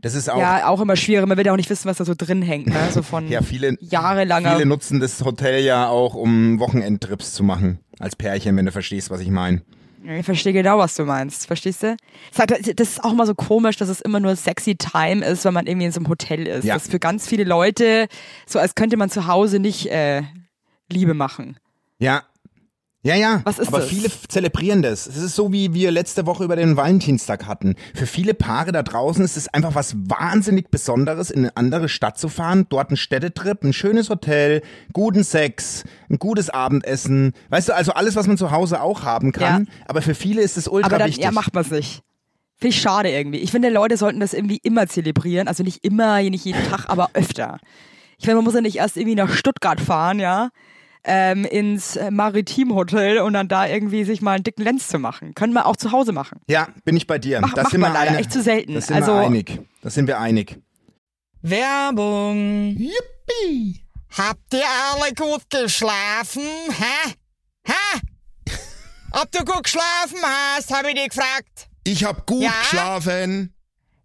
[0.00, 0.38] Das ist auch.
[0.40, 1.26] Ja, auch immer schwierig.
[1.26, 2.88] Man will ja auch nicht wissen, was da so drin hängt, ne?
[2.92, 4.54] So von Ja, viele, jahrelanger.
[4.54, 7.78] viele nutzen das Hotel ja auch, um Wochenendtrips zu machen.
[7.98, 9.60] Als Pärchen, wenn du verstehst, was ich meine.
[10.04, 11.46] Ich verstehe genau, was du meinst.
[11.46, 11.96] Verstehst du?
[12.34, 15.66] Das ist auch immer so komisch, dass es immer nur sexy Time ist, wenn man
[15.66, 16.64] irgendwie in so einem Hotel ist.
[16.64, 16.74] Ja.
[16.74, 18.08] Das ist für ganz viele Leute
[18.46, 20.22] so, als könnte man zu Hause nicht äh,
[20.90, 21.58] Liebe machen.
[21.98, 22.22] Ja.
[23.04, 23.40] Ja, ja.
[23.44, 23.88] Was ist aber das?
[23.88, 25.08] viele zelebrieren das.
[25.08, 27.74] Es ist so, wie wir letzte Woche über den Valentinstag hatten.
[27.94, 32.16] Für viele Paare da draußen ist es einfach was wahnsinnig Besonderes, in eine andere Stadt
[32.16, 34.62] zu fahren, dort einen Städtetrip, ein schönes Hotel,
[34.92, 37.32] guten Sex, ein gutes Abendessen.
[37.48, 39.68] Weißt du, also alles, was man zu Hause auch haben kann.
[39.88, 41.24] Aber für viele ist es ultra Aber dann wichtig.
[41.24, 42.02] ja, macht man es nicht.
[42.56, 43.38] Finde ich schade irgendwie.
[43.38, 45.48] Ich finde, Leute sollten das irgendwie immer zelebrieren.
[45.48, 47.58] Also nicht immer, nicht jeden Tag, aber öfter.
[48.18, 50.50] Ich finde, man muss ja nicht erst irgendwie nach Stuttgart fahren, ja,
[51.04, 55.34] ähm, ins äh, Maritim-Hotel und dann da irgendwie sich mal einen dicken Lenz zu machen.
[55.34, 56.40] Können wir auch zu Hause machen.
[56.48, 57.40] ja, bin ich bei dir.
[57.40, 58.74] Mach- das macht sind man wir leider eine- echt zu selten.
[58.74, 59.60] Das sind Also- wir einig.
[59.82, 60.58] Das sind wir einig.
[61.42, 62.76] Werbung.
[62.78, 63.82] Yippie.
[64.16, 64.62] Habt ihr
[64.92, 66.42] alle gut geschlafen?
[66.70, 67.12] Hä?
[67.66, 68.00] Hä?
[69.12, 71.68] Ob du gut geschlafen hast, habe ich dich gefragt.
[71.84, 72.52] Ich hab gut Ja?
[72.62, 73.52] geschlafen.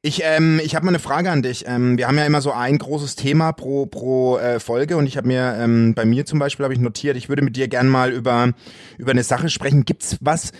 [0.00, 1.64] Ich, ähm, ich habe mal eine Frage an dich.
[1.66, 5.16] Ähm, wir haben ja immer so ein großes Thema pro, pro äh, Folge und ich
[5.16, 7.88] habe mir, ähm, bei mir zum Beispiel habe ich notiert, ich würde mit dir gern
[7.88, 8.52] mal über,
[8.96, 9.84] über eine Sache sprechen.
[9.84, 10.52] Gibt's was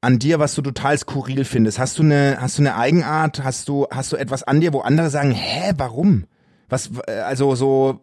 [0.00, 1.78] an dir, was du total skurril findest?
[1.78, 3.44] Hast du eine, hast du eine Eigenart?
[3.44, 6.24] Hast du, hast du etwas an dir, wo andere sagen, hä, warum?
[6.68, 8.00] Was, äh, also so,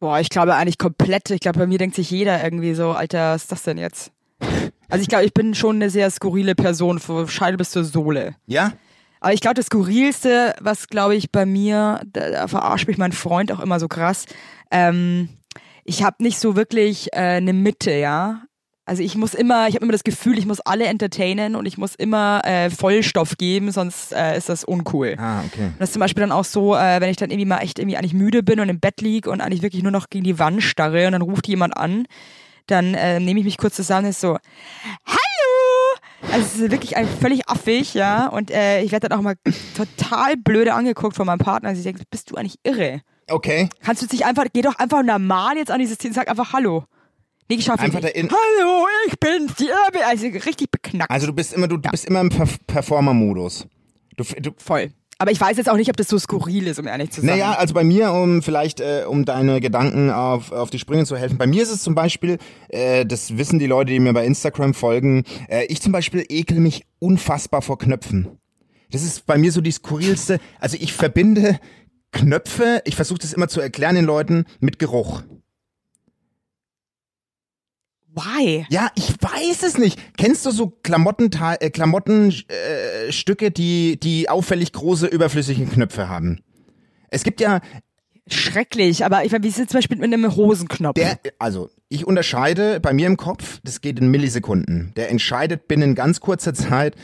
[0.00, 1.30] Boah, ich glaube eigentlich komplett.
[1.30, 4.10] Ich glaube, bei mir denkt sich jeder irgendwie so, Alter, was ist das denn jetzt?
[4.88, 8.34] Also ich glaube, ich bin schon eine sehr skurrile Person, von Scheide bis zur Sohle.
[8.46, 8.72] ja?
[9.20, 13.12] Aber ich glaube, das Skurrilste, was glaube ich bei mir, da, da verarscht mich mein
[13.12, 14.26] Freund auch immer so krass,
[14.70, 15.28] ähm,
[15.84, 18.42] ich habe nicht so wirklich äh, eine Mitte, ja.
[18.86, 21.78] Also ich muss immer, ich habe immer das Gefühl, ich muss alle entertainen und ich
[21.78, 25.16] muss immer äh, Vollstoff geben, sonst äh, ist das uncool.
[25.18, 25.66] Ah, okay.
[25.66, 27.78] Und das ist zum Beispiel dann auch so, äh, wenn ich dann irgendwie mal echt
[27.78, 30.38] irgendwie eigentlich müde bin und im Bett lieg und eigentlich wirklich nur noch gegen die
[30.38, 32.06] Wand starre und dann ruft jemand an,
[32.66, 34.38] dann äh, nehme ich mich kurz zusammen und ist so,
[35.06, 35.29] Hallo!
[36.32, 38.28] Also es ist wirklich ein völlig affig, ja.
[38.28, 39.34] Und äh, ich werde dann auch mal
[39.76, 41.70] total blöde angeguckt von meinem Partner.
[41.70, 43.00] Also ich denke, bist du eigentlich irre?
[43.28, 43.68] Okay.
[43.82, 46.52] Kannst du dich einfach, geh doch einfach normal jetzt an dieses Ziel und sag einfach
[46.52, 46.84] Hallo.
[47.48, 48.14] Nee, ich schaffe Einfach nicht.
[48.14, 50.06] da in- Hallo, ich bin's, die Irbe.
[50.06, 51.10] Also richtig beknackt.
[51.10, 53.66] Also du bist immer, du, du bist immer im Perf Performer-Modus.
[54.16, 54.92] Du, du, Voll.
[55.20, 57.28] Aber ich weiß jetzt auch nicht, ob das so skurril ist, um ehrlich zu sein.
[57.28, 61.14] Naja, also bei mir, um vielleicht, äh, um deine Gedanken auf, auf die Sprünge zu
[61.14, 62.38] helfen, bei mir ist es zum Beispiel,
[62.70, 66.58] äh, das wissen die Leute, die mir bei Instagram folgen, äh, ich zum Beispiel ekel
[66.60, 68.38] mich unfassbar vor Knöpfen.
[68.92, 71.60] Das ist bei mir so die skurrilste, also ich verbinde
[72.12, 75.22] Knöpfe, ich versuche das immer zu erklären den Leuten, mit Geruch.
[78.14, 78.66] Why?
[78.70, 79.98] Ja, ich weiß es nicht.
[80.16, 86.40] Kennst du so Klamotten, äh, Klamottenstücke, äh, Stücke, die, die auffällig große, überflüssige Knöpfe haben?
[87.10, 87.60] Es gibt ja,
[88.32, 90.94] Schrecklich, aber ich meine, wie ist es zum Beispiel mit einem Hosenknopf?
[90.94, 94.92] Der, also, ich unterscheide bei mir im Kopf, das geht in Millisekunden.
[94.94, 96.94] Der entscheidet binnen ganz kurzer Zeit,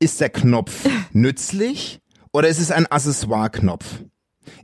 [0.00, 2.00] ist der Knopf nützlich
[2.32, 3.84] oder ist es ein Accessoire-Knopf?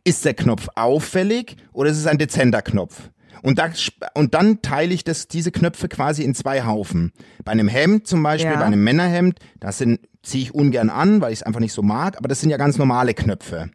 [0.02, 3.10] Ist der Knopf auffällig oder ist es ein dezenter Knopf?
[3.42, 3.70] Und, da,
[4.14, 7.12] und dann teile ich das, diese Knöpfe quasi in zwei Haufen.
[7.44, 8.58] Bei einem Hemd zum Beispiel, Ja.
[8.58, 11.80] bei einem Männerhemd, das sind ziehe ich ungern an, weil ich es einfach nicht so
[11.82, 13.70] mag, aber das sind ja ganz normale Knöpfe.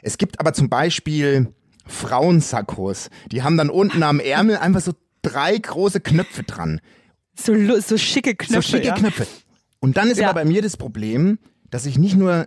[0.00, 1.48] Es gibt aber zum Beispiel
[1.86, 6.80] Frauensakkos, die haben dann unten am Ärmel einfach so drei große Knöpfe dran.
[7.34, 8.54] So, so schicke Knöpfe.
[8.54, 8.94] so schicke ja?
[8.94, 9.26] Knöpfe.
[9.80, 10.30] Und dann ist Ja.
[10.30, 11.38] aber bei mir das Problem,
[11.70, 12.46] dass ich nicht nur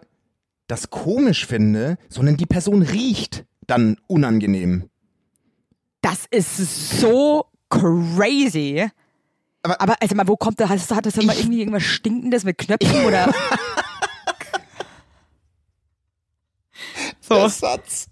[0.68, 4.90] das komisch finde, sondern die Person riecht dann unangenehm.
[6.06, 8.88] Das ist so crazy.
[9.64, 10.70] Aber- Aber, also mal, wo kommt das?
[10.70, 13.34] Hat hat das dann mal irgendwie irgendwas Stinkendes mit Knöpfen oder?
[17.22, 17.48] so.
[17.48, 18.08] Satz.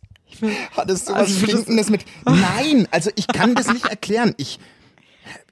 [0.76, 2.04] Hattest du Also was Stinkendes mit?
[2.26, 4.34] Nein, also ich kann das nicht erklären.
[4.38, 4.60] Ich,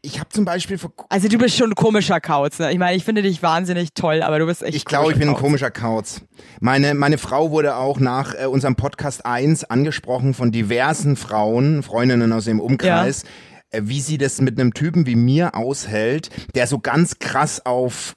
[0.04, 2.72] ich habe zum Beispiel vor, Also du bist schon ein komischer Kauz, ne?
[2.72, 5.30] Ich meine, ich finde dich wahnsinnig toll, aber du bist echt Ich glaube, ich bin
[5.30, 6.22] ein komischer Kauz.
[6.60, 12.34] Meine, meine Frau wurde auch nach äh, unserem Podcast 1 angesprochen von diversen Frauen, Freundinnen
[12.34, 13.24] aus dem Umkreis,
[13.70, 18.16] äh, wie sie das mit einem Typen wie mir aushält, der so ganz krass auf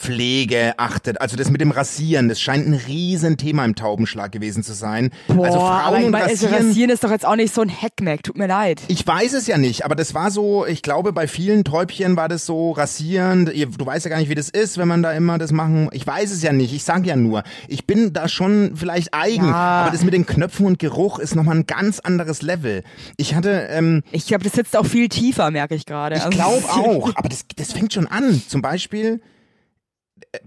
[0.00, 1.20] Körperpflege achtet.
[1.20, 5.10] Also das mit dem Rasieren, das scheint ein Riesenthema im Taubenschlag gewesen zu sein.
[5.28, 6.66] Boah, also Frauen ich und also Rasieren.
[6.66, 8.80] rasieren ist doch jetzt auch nicht so ein Hackmack, tut mir leid.
[8.88, 12.28] Ich weiß es ja nicht, aber das war so, ich glaube, bei vielen Täubchen war
[12.28, 13.52] das so rasierend.
[13.54, 15.88] Ihr- Du weißt ja gar nicht, wie das ist, wenn man da immer das machen.
[15.92, 17.42] Ich weiß es ja nicht, ich sag ja nur.
[17.68, 19.54] Ich bin da schon vielleicht eigen, Ja.
[19.82, 22.82] aber das mit den Knöpfen und Geruch ist nochmal ein ganz anderes Level.
[23.16, 26.16] Ich hatte, ähm, Ich glaube, das sitzt auch viel tiefer, merke ich gerade.
[26.16, 28.42] ich Also, glaube auch, aber das, das fängt schon an.
[28.48, 29.20] Zum Beispiel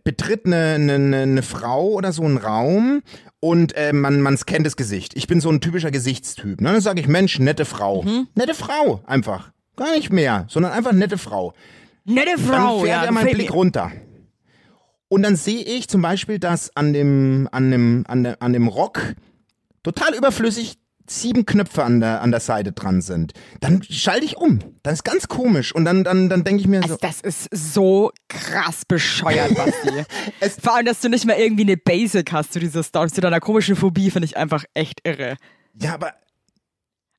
[0.04, 3.02] betritt eine, eine, eine- Frau oder so einen Raum
[3.40, 5.14] und äh, man, man scannt das Gesicht.
[5.16, 6.62] Ich bin so ein typischer Gesichtstyp.
[6.62, 6.72] Ne?
[6.74, 8.06] Dann sage ich, Mensch, nette Frau.
[8.36, 9.52] Nette Frau, einfach.
[9.76, 11.54] Gar nicht mehr, sondern einfach nette Frau.
[12.06, 13.06] Nette Dann Frau, fährt ja.
[13.06, 13.56] er meinen gefällt Blick mir.
[13.56, 13.92] runter.
[15.10, 18.68] Und dann sehe ich zum Beispiel, dass an dem, an dem, an, der, an dem
[18.68, 19.16] Rock
[19.84, 23.34] total überflüssig sieben Knöpfe an der, an der Seite dran sind.
[23.62, 24.60] Dann schalte ich um.
[24.84, 25.74] Dann ist ganz komisch.
[25.76, 30.06] Und dann, dann, dann denke ich mir so, Also das ist so krass bescheuert, Basti.
[30.40, 33.22] Es- Vor allem, dass du nicht mal irgendwie eine Basic hast zu dieser Story, zu
[33.22, 35.36] deiner komischen Phobie, finde ich einfach echt irre.
[35.80, 36.14] ja, aber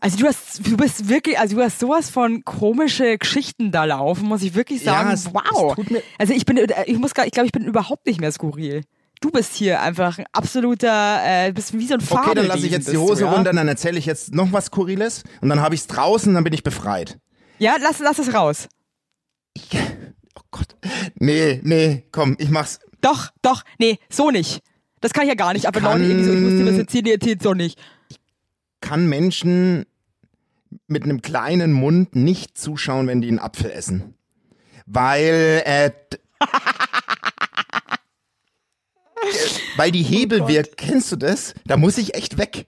[0.01, 4.27] Also du hast, du bist wirklich, also du hast sowas von komische Geschichten da laufen,
[4.27, 5.11] muss ich wirklich Ja, sagen.
[5.11, 5.77] es- wow.
[5.79, 8.83] es also ich bin, ich muss ich glaube, ich bin überhaupt nicht mehr skurril.
[9.25, 12.31] Du bist hier einfach ein absoluter, äh, bist wie so ein Fabelwesen.
[12.31, 13.33] Okay, dann lasse ich jetzt die Hose du, ja?
[13.33, 16.45] runter, dann erzähle ich jetzt noch was Skurriles und dann habe ich es draußen, dann
[16.45, 17.19] bin ich befreit.
[17.59, 18.69] Ja, lass, lass es raus.
[19.57, 20.77] Oh Gott.
[21.15, 22.81] Nee, nee, komm, ich mach's.
[23.01, 24.61] Doch, doch, nee, so nicht.
[25.01, 27.07] Das kann ich ja gar nicht, aber kann- irgendwie so, ich muss dir was erzählen,
[27.07, 27.81] erzählt so nicht.
[28.83, 29.87] Kann Menschen
[30.87, 34.17] mit einem kleinen Mund nicht zuschauen, wenn die einen Apfel essen.
[34.85, 35.93] Weil, äh,
[39.77, 41.55] weil die Hebel wirkt, kennst du das?
[41.67, 42.67] Da muss ich echt weg.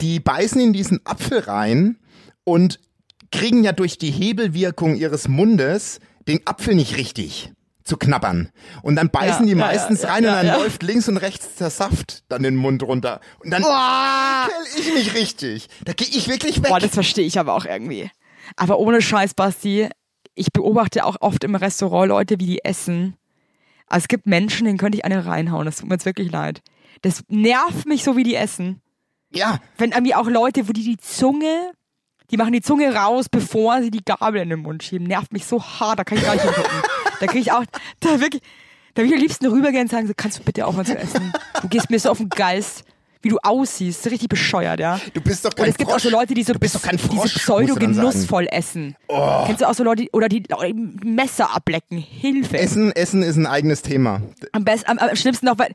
[0.00, 1.98] Die beißen in diesen Apfel rein
[2.44, 2.80] und
[3.30, 7.52] kriegen ja durch die Hebelwirkung ihres Mundes den Apfel nicht richtig
[7.84, 8.50] zu knabbern.
[8.82, 11.56] Und dann beißen Ja, die ja, meistens ja, rein und dann läuft links und rechts
[11.56, 13.20] der Saft dann den Mund runter.
[13.40, 15.68] Und dann ekel ich mich richtig.
[15.84, 16.70] Da gehe ich wirklich weg.
[16.70, 18.10] Boah, das verstehe ich aber auch irgendwie.
[18.56, 19.88] Aber ohne Scheiß, Basti,
[20.34, 23.16] ich beobachte auch oft im Restaurant Leute, wie die essen.
[23.90, 25.66] Also es gibt Menschen, denen könnte ich eine reinhauen.
[25.66, 26.62] Das tut mir jetzt wirklich leid.
[27.02, 28.80] Das nervt mich so, wie die essen.
[29.30, 31.72] ja, Wenn irgendwie auch Leute, wo die die Zunge,
[32.30, 35.06] die machen die Zunge raus, bevor sie die Gabel in den Mund schieben.
[35.06, 36.70] Nervt mich so hart, da kann ich gar nicht hingucken.
[37.18, 37.64] Da kriege ich auch,
[38.00, 38.42] da wirklich,
[38.94, 41.32] da will ich am liebsten rübergehen und sagen, so, kannst du bitte aufhören zu essen?
[41.60, 42.84] Du gehst mir so auf den Geist,
[43.22, 44.06] wie du aussiehst.
[44.10, 45.00] Richtig bescheuert, ja.
[45.14, 46.00] du bist doch Und kein es gibt Frosch.
[46.02, 48.08] auch so Leute, die so bist doch kein diese Frosch, musst du pseudo dann sagen.
[48.10, 48.96] genussvoll essen.
[49.46, 51.98] Kennst du auch so Leute, die- oder die die Messer ablecken?
[51.98, 52.58] Hilfe.
[52.58, 54.22] Essen, Essen ist ein eigenes Thema.
[54.52, 55.72] Am besten, am, am schlimmsten noch, weil,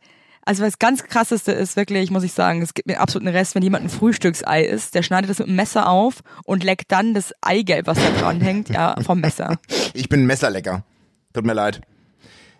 [0.47, 3.63] also was ganz krasseste ist wirklich, muss ich sagen, es gibt mir absoluten Rest, wenn
[3.63, 7.33] jemand ein Frühstücksei isst, der schneidet das mit dem Messer auf und leckt dann das
[7.41, 9.57] Eigelb, was da dran hängt, ja, vom Messer.
[9.93, 10.83] Ich bin Messerlecker.
[11.33, 11.81] Tut mir leid.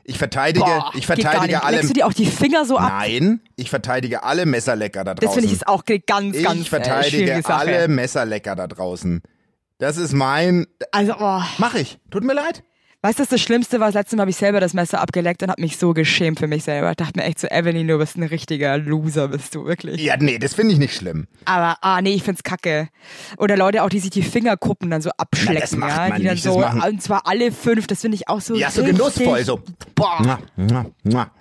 [0.08, 1.78] Ich verteidige, Boah, ich verteidige alle.
[1.78, 2.92] Leckst du dir auch die Finger so ab?
[3.00, 5.26] Nein, ich verteidige alle Messerlecker da draußen.
[5.26, 7.54] Das finde ich ist auch ganz, ganz ich äh, verteidige Sache.
[7.56, 9.24] alle Messerlecker da draußen.
[9.80, 10.68] Das ist mein.
[10.92, 11.42] Also, oh.
[11.58, 11.98] Mach ich.
[12.12, 12.64] Tut mir leid.
[13.06, 15.44] Weißt du, das, das Schlimmste war, das letzte Mal habe ich selber das Messer abgeleckt
[15.44, 16.90] und habe mich so geschämt für mich selber.
[16.90, 20.02] Ich dachte mir echt so, Evelyn, du bist ein richtiger Loser, bist du, wirklich.
[20.02, 21.28] Ja, nee, das finde ich nicht schlimm.
[21.46, 22.90] Aber, ah, nee, ich find's kacke.
[23.38, 26.10] Oder Leute auch, die sich die Fingerkuppen dann so abschlecken, das macht ja.
[26.10, 28.42] man die dann nicht, das so, machen- und zwar alle fünf, das finde ich auch
[28.42, 29.62] so Ja, so genussvoll, so.
[29.94, 30.40] Boah.
[30.56, 31.32] Mua, mua.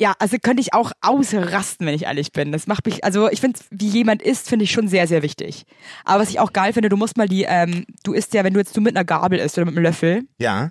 [0.00, 2.50] Ja, also könnte ich auch ausrasten, wenn ich ehrlich bin.
[2.50, 5.64] Das macht mich, also ich finde, wie jemand isst, finde ich schon sehr, sehr wichtig.
[6.06, 8.54] Aber was ich auch geil finde, du musst mal die, ähm, du isst ja, wenn
[8.54, 10.70] du jetzt du mit einer Gabel isst oder mit einem Löffel, Ja,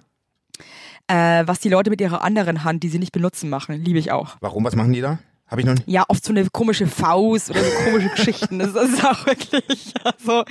[1.08, 4.12] äh, was die Leute mit ihrer anderen Hand, die sie nicht benutzen, machen, liebe ich
[4.12, 4.38] auch.
[4.42, 4.64] warum?
[4.64, 5.20] Was machen die da?
[5.50, 5.88] Habe ich noch nicht.
[5.88, 8.60] Ja, oft so eine komische Faust oder so komische Geschichten.
[8.60, 10.44] Das ist auch wirklich, also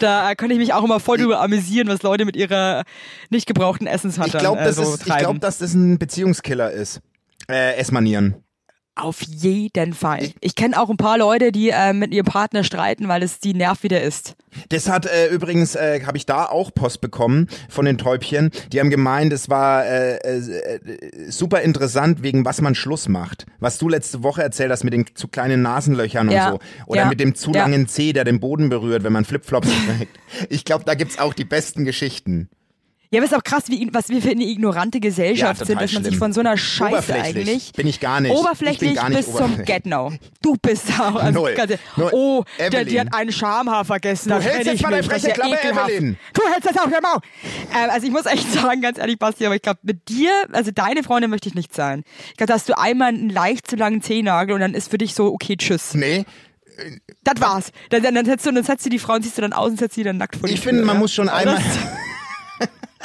[0.00, 2.84] da könnte ich mich auch immer voll drüber amüsieren, was Leute mit ihrer
[3.30, 6.70] nicht gebrauchten Essenshandlung Ich glaube, äh, das so ist, ich glaube, dass das ein Beziehungskiller
[6.70, 7.00] ist.
[7.48, 8.34] Äh, Essmanieren.
[8.96, 10.30] Auf jeden Fall.
[10.40, 13.52] Ich kenne auch ein paar Leute, die äh, mit ihrem Partner streiten, weil es die
[13.52, 14.36] Nerv wieder ist.
[14.68, 18.50] Das hat äh, übrigens, äh, habe ich da auch Post bekommen von den Täubchen.
[18.72, 23.46] Die haben gemeint, es war äh, äh, äh, super interessant, wegen was man Schluss macht.
[23.58, 26.52] Was du letzte Woche erzählt hast mit den zu kleinen Nasenlöchern Ja.
[26.52, 26.66] und so.
[26.86, 27.08] Oder Ja.
[27.08, 27.62] mit dem zu Ja.
[27.62, 30.16] langen Zeh, der den Boden berührt, wenn man Flipflops trägt.
[30.50, 32.48] Ich glaube, da gibt's auch die besten Geschichten.
[33.14, 35.92] Ja, aber ist auch krass, wie, was wir für eine ignorante Gesellschaft Ja, sind, dass
[35.92, 37.72] man sich von so einer Scheiße eigentlich.
[37.72, 38.32] bin ich gar nicht.
[38.32, 39.66] Ich Oberflächlich gar nicht bis zum oberflächlich.
[39.66, 40.12] Get-No.
[40.42, 41.14] Du bist auch.
[41.14, 41.54] Also Null.
[41.96, 42.10] Null.
[42.12, 44.30] Oh, der, die hat einen Schamhaar vergessen.
[44.30, 45.90] Du hältst jetzt mal deine freche ja Klappe, ekelhaft.
[45.90, 46.16] Evelyn.
[46.32, 47.20] Du hältst jetzt auch der Maul.
[47.72, 50.72] Ähm, also ich muss echt sagen, ganz ehrlich, Basti, aber ich glaube, mit dir, also
[50.72, 52.02] deine Freundin möchte ich nicht sein.
[52.30, 54.98] Ich glaube, da hast du einmal einen leicht zu langen Zehennagel und dann ist für
[54.98, 55.94] dich so, okay, tschüss.
[55.94, 56.24] Nee,
[57.22, 57.70] Das war's.
[57.90, 59.70] Dann, dann, dann, setzt du, dann setzt du die Frau und siehst du dann aus
[59.70, 61.00] und setzt sie dann nackt vor die ich finde, Tür, man ja?
[61.00, 61.62] muss schon einmal.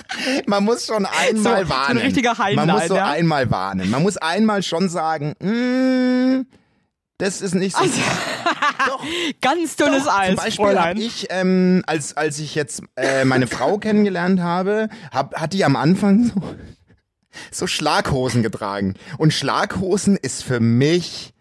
[0.08, 1.98] das- Man muss schon einmal So- so ein warnen.
[2.00, 3.06] richtiger Man muss Highlight, so ja?
[3.10, 3.90] einmal warnen.
[3.90, 6.46] Man muss einmal schon sagen, mm,
[7.18, 7.84] das ist nicht so.
[7.84, 7.94] Also,
[8.88, 9.04] Doch,
[9.42, 13.48] Ganz dünnes Doch, Eis, Zum Beispiel habe ich, ähm, als, als ich jetzt äh, meine
[13.48, 16.42] Frau kennengelernt habe, hab, hat die am Anfang so,
[17.52, 18.96] so Schlaghosen getragen.
[19.18, 21.34] Und Schlaghosen ist für mich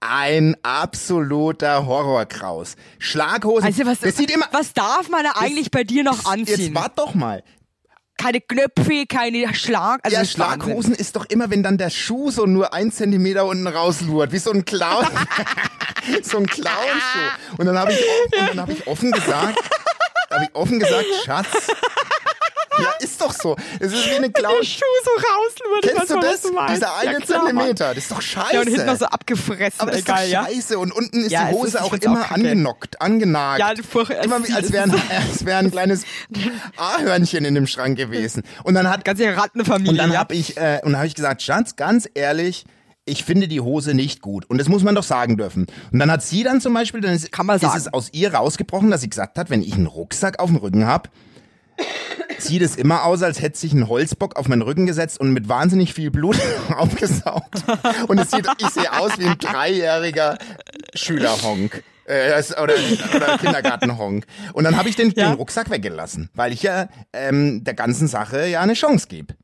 [0.00, 2.76] ein absoluter Horrorkraus.
[2.98, 4.46] Schlaghosen, Also was, das sieht immer...
[4.52, 6.74] was darf man da eigentlich bei dir noch Jetzt anziehen?
[6.74, 7.42] wart doch mal.
[8.22, 10.00] Keine Knöpfe, keine Schlag.
[10.04, 10.62] Also ja, ist Wahnsinn.
[10.62, 14.38] Schlaghosen ist doch immer, wenn dann der Schuh so nur ein Zentimeter unten rauslurt, wie
[14.38, 15.04] so ein Clown.
[16.22, 17.56] so ein Clownschuh.
[17.58, 19.58] Und dann habe ich, offen- und dann hab ich offen gesagt,
[20.30, 21.66] habe ich offen gesagt, Schatz.
[22.82, 23.56] Ja, ist doch so.
[23.80, 24.54] Es ist wie eine Clown.
[24.60, 25.84] Der Schuh so rauslurt.
[25.84, 26.40] ich Kennst du das?
[26.42, 26.48] du.
[26.74, 27.46] Dieser eine ja, klar.
[27.46, 27.88] Zentimeter.
[27.94, 28.54] Das ist doch scheiße.
[28.54, 30.44] Ja, und hinten noch so abgefressen, aber das ist egal, doch ja.
[30.46, 30.78] scheiße.
[30.78, 32.34] Und unten ist Ja, die Hose ist- auch auch immer kacke.
[32.34, 33.58] angenockt, angenagt.
[33.60, 34.90] Ja, furch- immer wie, als wäre ein,
[35.30, 36.04] als wär ein kleines
[36.76, 38.42] Ahörnchen in dem Schrank gewesen.
[38.64, 39.90] Und dann hat Ganze Rattenfamilie.
[39.92, 42.64] und dann habe ich, äh, und hab ich gesagt, Schatz, ganz ehrlich,
[43.04, 44.48] ich finde die Hose nicht gut.
[44.48, 45.66] Und das muss man doch sagen dürfen.
[45.92, 47.76] Und dann hat sie dann zum Beispiel, dann ist, Kann man ist sagen.
[47.76, 50.86] es aus ihr rausgebrochen, dass sie gesagt hat, wenn ich einen Rucksack auf dem Rücken
[50.86, 51.10] hab,
[52.44, 55.48] sieht es immer aus, als hätte sich ein Holzbock auf meinen Rücken gesetzt und mit
[55.48, 56.36] wahnsinnig viel Blut
[56.76, 57.64] aufgesaugt.
[58.08, 60.38] Und es sieht, ich sehe aus wie ein dreijähriger
[60.94, 61.82] Schülerhonk.
[62.04, 62.74] Äh, oder,
[63.14, 64.26] oder Kindergartenhonk.
[64.54, 65.28] Und dann habe ich den, Ja.
[65.30, 69.34] den Rucksack weggelassen, weil ich ja ähm, der ganzen Sache ja eine Chance gebe.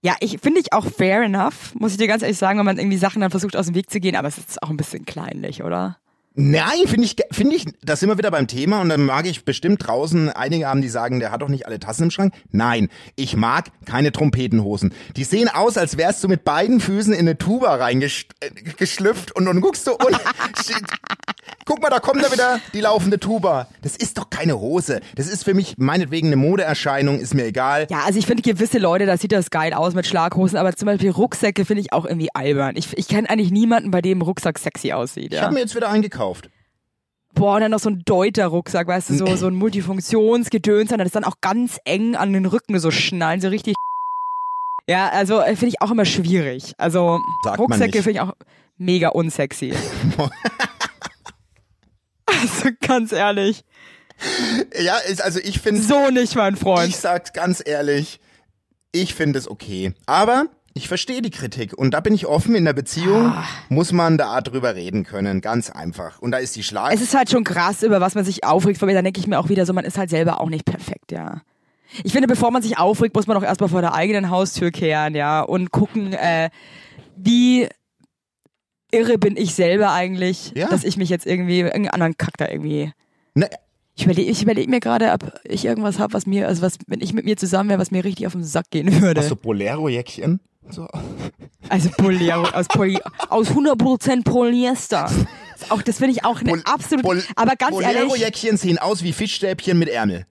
[0.00, 2.78] Ja, ich finde ich auch fair enough, muss ich dir ganz ehrlich sagen, wenn man
[2.78, 5.04] irgendwie Sachen dann versucht aus dem Weg zu gehen, aber es ist auch ein bisschen
[5.04, 5.98] kleinlich, oder?
[6.40, 9.44] Nein, finde ich, finde ich, da sind wir wieder beim Thema und dann mag ich
[9.44, 12.32] bestimmt draußen einige haben, die sagen, der hat doch nicht alle Tassen im Schrank.
[12.52, 14.94] Nein, ich mag keine Trompetenhosen.
[15.16, 19.60] Die sehen aus, als wärst du mit beiden Füßen in eine Tuba reingeschlüpft und dann
[19.60, 20.16] guckst du und
[21.64, 23.66] guck mal, da kommt da wieder die laufende Tuba.
[23.82, 25.00] Das ist doch keine Hose.
[25.16, 27.88] Das ist für mich meinetwegen eine Modeerscheinung, ist mir egal.
[27.90, 30.86] Ja, also ich finde gewisse Leute, da sieht das geil aus mit Schlaghosen, aber zum
[30.86, 32.76] Beispiel Rucksäcke finde ich auch irgendwie albern.
[32.76, 35.32] Ich, ich kenne eigentlich niemanden, bei dem Rucksack sexy aussieht.
[35.32, 35.42] Ich Ja.
[35.46, 36.27] habe mir jetzt wieder eingekauft.
[37.34, 41.06] Boah, und dann noch so ein Deuter-Rucksack, weißt du, so, so ein Multifunktionsgedöns, und das
[41.06, 43.74] ist dann auch ganz eng an den Rücken so schnallen, so richtig.
[44.88, 46.74] Ja, also äh, finde ich auch immer schwierig.
[46.78, 48.32] Also Sagt Rucksäcke finde ich auch
[48.78, 49.74] mega unsexy.
[52.26, 53.64] also ganz ehrlich,
[54.80, 56.88] Ja, ist, also ich finde so nicht, mein Freund.
[56.88, 58.20] Ich sag's ganz ehrlich,
[58.92, 59.92] ich finde es okay.
[60.06, 60.46] Aber
[60.78, 62.54] ich verstehe die Kritik und da bin ich offen.
[62.54, 63.44] In der Beziehung Ah.
[63.68, 66.18] muss man da drüber reden können, ganz einfach.
[66.20, 66.92] Und da ist die Schlag.
[66.94, 68.78] Es ist halt schon krass, über was man sich aufregt.
[68.78, 70.64] Von mir, dann denke ich mir auch wieder so, man ist halt selber auch nicht
[70.64, 71.42] perfekt, ja.
[72.04, 75.14] Ich finde, bevor man sich aufregt, muss man auch erstmal vor der eigenen Haustür kehren,
[75.14, 76.50] ja, und gucken, äh,
[77.16, 77.66] wie
[78.90, 80.68] irre bin ich selber eigentlich, Ja.
[80.68, 82.92] dass ich mich jetzt irgendwie, irgendeinen anderen Kack da irgendwie.
[83.34, 83.48] ne,
[83.96, 87.00] Ich überlege ich überleg mir gerade, ob ich irgendwas habe, was mir, also was, wenn
[87.00, 89.20] ich mit mir zusammen wäre, was mir richtig auf den Sack gehen würde.
[89.20, 90.40] hast du Bolero-Jäckchen?
[90.70, 90.86] So.
[91.68, 92.98] Also Bolero aus, Poly,
[93.28, 95.10] aus 100% Polyester.
[95.70, 97.04] Auch das finde ich auch eine Bol- absolut.
[97.04, 100.26] Bol- aber ganz ehrlich, Bolero-Jäckchen sehen aus wie Fischstäbchen mit Ärmel.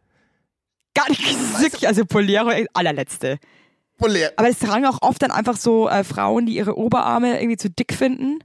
[0.94, 1.24] gar nicht
[1.62, 3.38] wirklich, also Polero, allerletzte.
[3.98, 4.32] Bolero.
[4.38, 7.70] Aber es tragen auch oft dann einfach so äh, Frauen, die ihre Oberarme irgendwie zu
[7.70, 8.40] dick finden.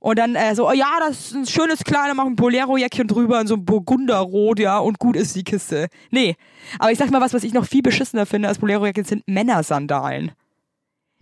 [0.00, 3.40] Und dann äh, so, oh ja, das ist ein schönes kleiner, machen ein Bolero-Jäckchen drüber
[3.40, 5.88] in so ein Burgunderrot, ja, und gut ist die Kiste.
[6.10, 6.36] Nee.
[6.78, 10.32] Aber ich sag mal was, was ich noch viel beschissener finde als Bolero-Jäckchen, sind Männersandalen.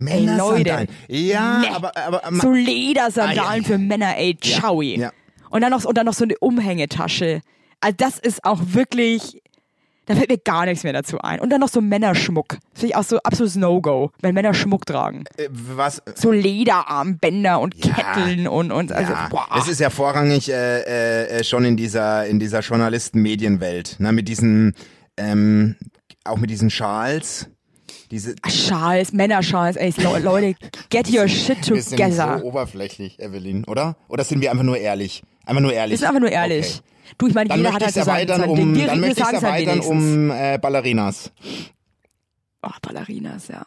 [0.03, 0.87] Männersandalen.
[1.07, 1.67] Ja, Nee.
[1.73, 3.63] aber, aber, aber So Ledersandalen Ah, ja.
[3.63, 4.81] für Männer, ey, ciao.
[4.81, 5.11] ja.
[5.49, 7.41] Und dann noch, und dann noch so eine Umhängetasche.
[7.81, 9.41] Also das ist auch wirklich,
[10.05, 11.39] Da fällt mir gar nichts mehr dazu ein.
[11.39, 12.57] Und dann noch so Männerschmuck.
[12.73, 15.23] Finde ich auch so absolutes No-Go, wenn Männer Schmuck tragen.
[15.37, 16.01] Äh, was?
[16.15, 17.93] So Lederarmbänder und Ja.
[17.93, 19.47] Ketteln und, und also, ja, boah.
[19.55, 24.27] das ist ja vorrangig äh, äh, äh, schon in dieser in dieser Journalisten-Medienwelt, ne, mit
[24.27, 24.73] diesen
[25.17, 25.75] ähm,
[26.25, 27.49] auch mit diesen Schals,
[28.11, 30.55] diese Schals, Männerschals, ey, Le- Leute,
[30.89, 32.39] get your shit wir sind together.
[32.39, 33.95] so oberflächlich, Evelyn, oder?
[34.07, 35.23] Oder sind wir einfach nur ehrlich?
[35.45, 35.91] Einfach nur ehrlich.
[35.91, 36.75] Wir sind einfach nur ehrlich.
[36.79, 37.15] Okay.
[37.17, 38.49] Du, ich meine, Dann jeder hat halt Ding.
[38.49, 39.91] um, Wir, dann möchte ich es halt erweitern wenigstens.
[40.15, 41.31] um äh, Ballerinas.
[42.63, 43.63] Oh, Ballerinas, ja.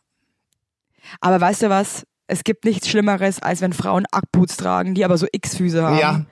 [1.21, 2.05] Aber weißt du was?
[2.27, 5.99] Es gibt nichts Schlimmeres, als wenn Frauen Ackboots tragen, die aber so X-Füße haben.
[5.99, 6.25] Ja.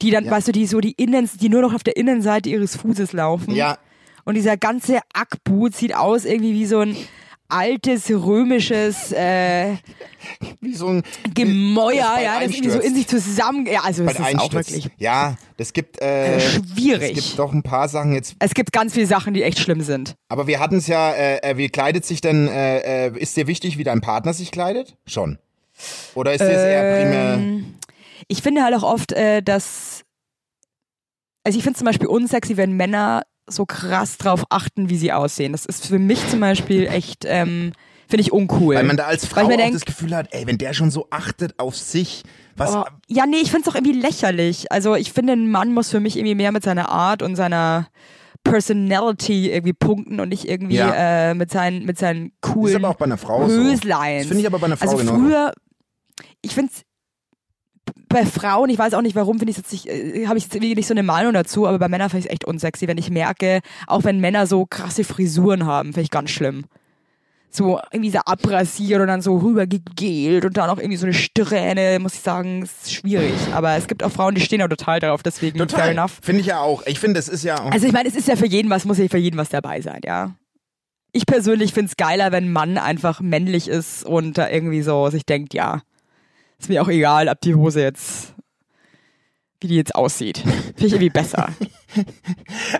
[0.00, 0.30] Die dann, Ja.
[0.30, 3.52] weißt du, die so die Innen, die nur noch auf der Innenseite ihres Fußes laufen.
[3.54, 3.78] Ja,
[4.24, 6.96] Und dieser ganze Ackboot sieht aus irgendwie wie so ein
[7.52, 9.76] altes römisches äh,
[10.60, 11.02] wie so ein
[11.34, 13.66] Gemäuer, das ja, das irgendwie so in sich zusammen.
[13.66, 14.70] Ja, also das ist auch Einstürzt.
[14.72, 17.16] wirklich Ja, das gibt äh, äh, schwierig.
[17.18, 19.80] es gibt doch ein paar Sachen jetzt es gibt ganz viele Sachen, die echt schlimm
[19.82, 20.14] sind.
[20.28, 23.46] Aber wir hatten es ja, äh, äh, wie kleidet sich denn, äh, äh, ist dir
[23.46, 24.96] wichtig, wie dein Partner sich kleidet?
[25.06, 25.38] Schon.
[26.14, 27.74] Oder ist dir es eher primär, Ähm,
[28.28, 29.12] Ich finde halt auch oft,
[29.44, 30.04] dass.
[31.44, 35.52] Also ich finde zum Beispiel unsexy, wenn Männer so krass drauf achten, wie sie aussehen.
[35.52, 37.72] Das ist für mich zum Beispiel echt, ähm,
[38.08, 38.74] finde ich uncool.
[38.76, 41.06] weil man da als Frau auch denk- das Gefühl hat, ey, wenn der schon so
[41.10, 42.22] achtet auf sich,
[42.56, 44.70] was, Oh, ja, nee, ich finde es auch irgendwie lächerlich.
[44.70, 47.88] Also ich finde, ein Mann muss für mich irgendwie mehr mit seiner Art und seiner
[48.44, 51.30] Personality irgendwie punkten und nicht irgendwie Ja.
[51.30, 53.62] äh, mit seinen, mit seinen ist coolen aber auch bei einer Frau so.
[53.70, 55.52] Das finde ich aber bei einer Frau Also früher,
[56.42, 56.72] ich finde
[58.12, 60.54] bei Frauen, ich weiß auch nicht warum, finde ich jetzt nicht, äh, habe ich jetzt
[60.54, 62.98] irgendwie nicht so eine Meinung dazu, aber bei Männern finde ich es echt unsexy, wenn
[62.98, 66.64] ich merke, auch wenn Männer so krasse Frisuren haben, finde ich ganz schlimm.
[67.50, 71.98] So irgendwie so abrasiert und dann so rübergegelt und dann auch irgendwie so eine Strähne,
[71.98, 73.34] muss ich sagen, ist schwierig.
[73.52, 75.90] Aber es gibt auch Frauen, die stehen auch total darauf, deswegen fair Total.
[75.90, 76.18] enough.
[76.22, 76.86] Finde ich ja auch.
[76.86, 77.70] Ich finde, es ist ja auch.
[77.70, 79.82] Also ich meine, es ist ja für jeden was, muss ja für jeden was dabei
[79.82, 80.34] sein, ja.
[81.12, 85.10] Ich persönlich finde es geiler, wenn ein Mann einfach männlich ist und da irgendwie so
[85.10, 85.82] sich denkt, ja,
[86.62, 88.34] ist mir auch egal, ob die Hose jetzt,
[89.60, 90.38] wie die jetzt aussieht.
[90.38, 91.48] Finde ich irgendwie besser.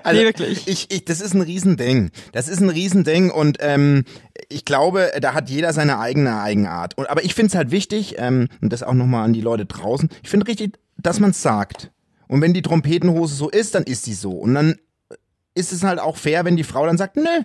[0.04, 0.66] Also, Nee, wirklich.
[0.66, 2.10] Ich, ich, das ist ein Riesending.
[2.32, 4.06] Das ist ein Riesending und ähm,
[4.48, 6.96] ich glaube, da hat jeder seine eigene Eigenart.
[6.96, 9.66] Und, aber ich finde es halt wichtig, ähm, und das auch nochmal an die Leute
[9.66, 11.90] draußen, ich finde richtig, dass man es sagt.
[12.26, 14.30] Und wenn die Trompetenhose so ist, dann ist die so.
[14.30, 14.76] Und dann
[15.54, 17.42] ist es halt auch fair, wenn die Frau dann sagt, nö,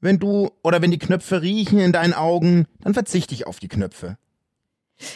[0.00, 3.68] wenn du, oder wenn die Knöpfe riechen in deinen Augen, dann verzichte ich auf die
[3.68, 4.18] Knöpfe.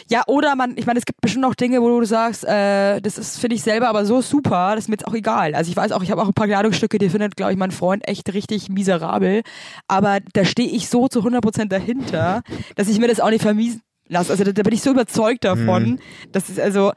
[0.09, 3.17] Ja, oder man, ich meine, es gibt bestimmt auch Dinge, wo du sagst, äh, das
[3.17, 5.55] ist, finde ich selber aber so super, das ist mir jetzt auch egal.
[5.55, 7.71] Also ich weiß auch, ich habe auch ein paar Kleidungsstücke, die findet, glaube ich, mein
[7.71, 9.41] Freund echt richtig miserabel.
[9.87, 12.41] Aber da stehe ich so zu 100% dahinter,
[12.75, 14.31] dass ich mir das auch nicht vermiesen lasse.
[14.31, 15.99] Also da, da bin ich so überzeugt davon,
[16.31, 16.91] dass es also,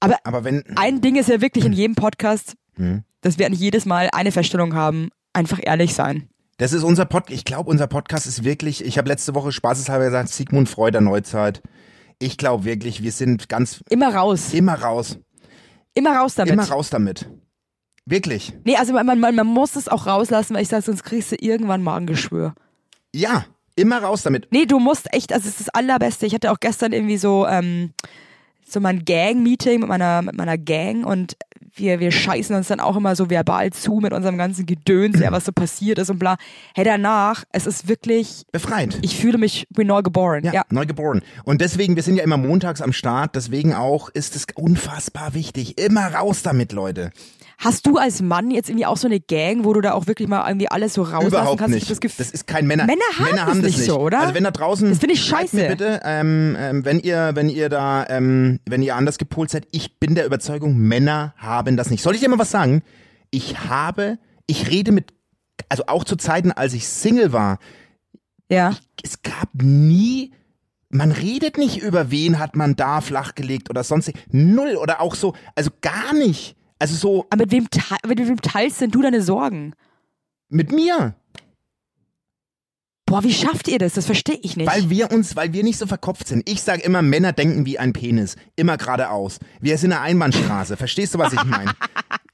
[0.00, 3.02] aber Aber wenn, ein Ding ist ja wirklich in jedem Podcast, Hm.
[3.20, 6.28] dass wir eigentlich jedes Mal eine Feststellung haben, einfach ehrlich sein.
[6.56, 7.36] Das ist unser Podcast.
[7.36, 11.00] Ich glaube, unser Podcast ist wirklich, ich habe letzte Woche spaßeshalber gesagt, Sigmund Freud der
[11.00, 11.62] Neuzeit.
[12.22, 14.52] Ich glaube wirklich, wir sind ganz Immer raus.
[14.52, 15.18] immer raus.
[15.94, 16.52] Immer raus damit.
[16.52, 17.28] Immer raus damit.
[18.04, 18.52] Wirklich.
[18.64, 21.36] Nee, also man, man, man muss es auch rauslassen, weil ich sage, sonst kriegst du
[21.36, 22.54] irgendwann Magengeschwür.
[23.14, 24.48] Ja, immer raus damit.
[24.50, 26.26] Nee, du musst echt, also es ist das Allerbeste.
[26.26, 27.92] Ich hatte auch gestern irgendwie so, ähm,
[28.66, 31.36] so mein Gang-Meeting mit meiner, mit meiner Gang und
[31.74, 35.32] wir, wir scheißen uns dann auch immer so verbal zu mit unserem ganzen Gedöns, ja,
[35.32, 36.36] was so passiert ist und bla.
[36.74, 38.98] Hey, danach, es ist wirklich, Befreit.
[39.02, 40.44] ich fühle mich wie neu geboren.
[40.44, 40.62] ja, Ja.
[40.70, 41.22] neu geboren.
[41.44, 45.78] Und deswegen, wir sind ja immer montags am Start, deswegen auch ist es unfassbar wichtig.
[45.78, 47.10] Immer raus damit, Leute.
[47.62, 50.26] Hast du als Mann jetzt irgendwie auch so eine Gang, wo du da auch wirklich
[50.28, 51.76] mal irgendwie alles so rauslassen Überhaupt kannst?
[51.76, 51.90] Ich nicht.
[51.90, 52.86] Das, Gefühl, das ist kein Männer.
[52.86, 54.20] Männer haben das nicht so, oder?
[54.20, 54.88] Also wenn da draußen.
[54.88, 55.76] Das finde ich schreibt Mir scheiße.
[55.76, 59.98] bitte, ähm, ähm, wenn ihr, wenn ihr da, ähm, wenn ihr anders gepolt seid, ich
[60.00, 62.02] bin der Überzeugung, Männer haben das nicht.
[62.02, 62.82] Soll ich dir mal was sagen?
[63.30, 65.12] Ich habe, ich rede mit,
[65.68, 67.58] also auch zu Zeiten, als ich Single war,
[68.50, 68.76] ja.
[69.02, 70.32] es gab nie,
[70.88, 75.34] man redet nicht über wen hat man da flachgelegt oder sonst null oder auch so,
[75.54, 76.56] also gar nicht.
[76.78, 77.68] Also so Aber mit wem,
[78.06, 79.74] mit wem teilst denn du deine Sorgen?
[80.50, 81.14] mit mir.
[83.10, 83.94] Boah, wie schafft ihr das?
[83.94, 84.70] Das verstehe ich nicht.
[84.72, 86.48] Weil wir uns, weil wir nicht so verkopft sind.
[86.48, 88.36] Ich sage immer, Männer denken wie ein Penis.
[88.54, 89.40] Immer geradeaus.
[89.60, 90.76] Wir sind eine Einbahnstraße.
[90.76, 91.72] Verstehst du, was ich meine?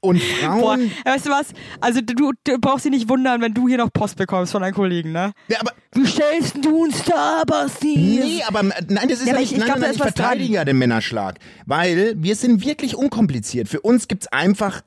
[0.01, 0.91] Und Boah, Frauen.
[1.03, 1.47] weißt du was?
[1.81, 4.75] Also du, du brauchst dich nicht wundern, wenn du hier noch Post bekommst von deinen
[4.75, 5.31] Kollegen, ne?
[5.47, 7.95] Ja, aber, Wie stellst du uns da, Basti?
[7.97, 10.01] nee, aber nein, das ist Ja, ja, nicht, ich- ich nein, glaub, nein, nein, ich
[10.01, 11.39] verteidige ja den Männerschlag.
[11.65, 13.67] Weil wir sind wirklich unkompliziert.
[13.67, 14.81] Für uns gibt's einfach,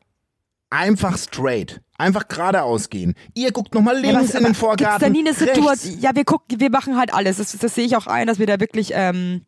[0.71, 1.81] einfach straight.
[1.99, 3.15] Einfach geradeaus gehen.
[3.35, 4.87] Ihr guckt nochmal links in den Vorgarten.
[4.87, 5.35] Gibt's da nie eine.
[5.35, 6.01] Situation?
[6.01, 7.37] Ja, wir gucken, wir machen halt alles.
[7.37, 9.43] Das, das sehe ich auch ein, dass wir da wirklich ähm,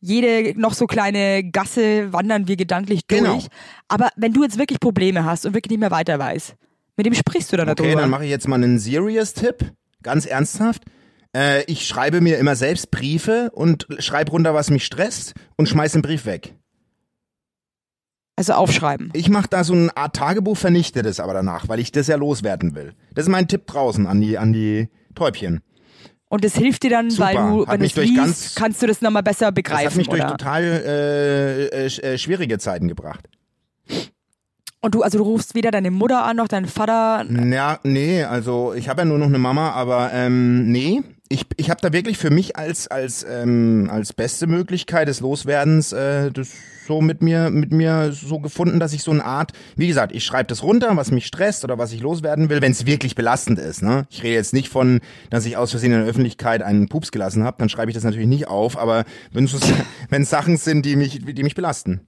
[0.00, 3.20] jede noch so kleine Gasse wandern wir gedanklich durch.
[3.22, 3.42] Genau.
[3.88, 6.54] Aber wenn du jetzt wirklich Probleme hast und wirklich nicht mehr weiter weißt,
[6.96, 8.02] Mit dem sprichst du dann Okay, darüber.
[8.02, 9.72] dann mache ich jetzt mal einen Serious-Tipp.
[10.04, 10.84] Ganz ernsthaft.
[11.36, 15.92] Äh, ich schreibe mir immer selbst Briefe und schreibe runter, was mich stresst und schmeiß
[15.92, 16.54] den Brief weg.
[18.36, 19.10] Also aufschreiben.
[19.14, 22.16] Ich mache da so eine Art Tagebuch, vernichte das aber danach, weil ich das ja
[22.16, 22.92] loswerden will.
[23.14, 25.62] Das ist mein Tipp draußen an die, an die Täubchen.
[26.28, 27.24] Und das hilft dir dann, Super.
[27.26, 29.86] weil du, wenn du es durch liest, ganz- kannst du das nochmal besser Das begreifen.
[29.86, 30.30] hat mich durch oder?
[30.32, 33.28] total äh, äh, äh, schwierige Zeiten gebracht.
[34.80, 37.24] Und du, also du rufst weder deine Mutter an, noch deinen Vater.
[37.30, 41.70] Ja, nee, also ich habe ja nur noch eine Mama, aber ähm, nee, ich, ich
[41.70, 46.50] habe da wirklich für mich als als ähm, als beste Möglichkeit des Loswerdens äh, das
[46.86, 50.24] so mit mir mit mir so gefunden, dass ich so eine Art, wie gesagt, ich
[50.24, 53.58] schreibe das runter, was mich stresst oder was ich loswerden will, wenn es wirklich belastend
[53.58, 53.82] ist.
[53.82, 54.06] Ne?
[54.08, 55.00] Ich rede jetzt nicht von,
[55.30, 58.04] dass ich aus Versehen in der Öffentlichkeit einen Pups gelassen habe, dann schreibe ich das
[58.04, 62.06] natürlich nicht auf, aber wenn es Sachen sind, die mich die mich belasten.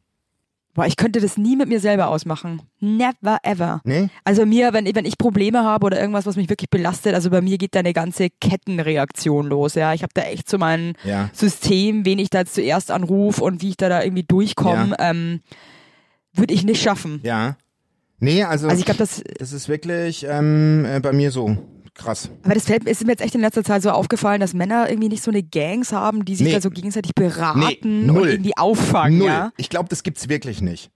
[0.78, 2.62] Boah, ich könnte das nie mit mir selber ausmachen.
[2.78, 3.80] Never ever.
[3.82, 4.10] Nee?
[4.22, 7.40] Also mir, wenn, wenn ich Probleme habe oder irgendwas, was mich wirklich belastet, also bei
[7.40, 9.74] mir geht da eine ganze Kettenreaktion los.
[9.74, 11.30] Ja, ich habe da echt so mein Ja.
[11.32, 15.40] System, wen ich da zuerst anrufe und wie ich da, da irgendwie durchkomme, ähm,
[16.32, 17.18] würde ich nicht schaffen.
[17.24, 17.56] Ja.
[18.20, 21.58] Nee, also, Also ich glaube, das, das ist wirklich ähm, äh, bei mir so
[21.98, 22.30] krass.
[22.42, 25.08] aber das fällt, ist mir jetzt echt in letzter Zeit so aufgefallen, dass Männer irgendwie
[25.10, 26.52] nicht so eine Gangs haben, die sich Nee.
[26.54, 29.18] da so gegenseitig beraten Nee, und irgendwie auffangen.
[29.18, 29.26] Null.
[29.28, 29.52] Ja?
[29.56, 30.90] Ich glaube, das gibt's wirklich nicht.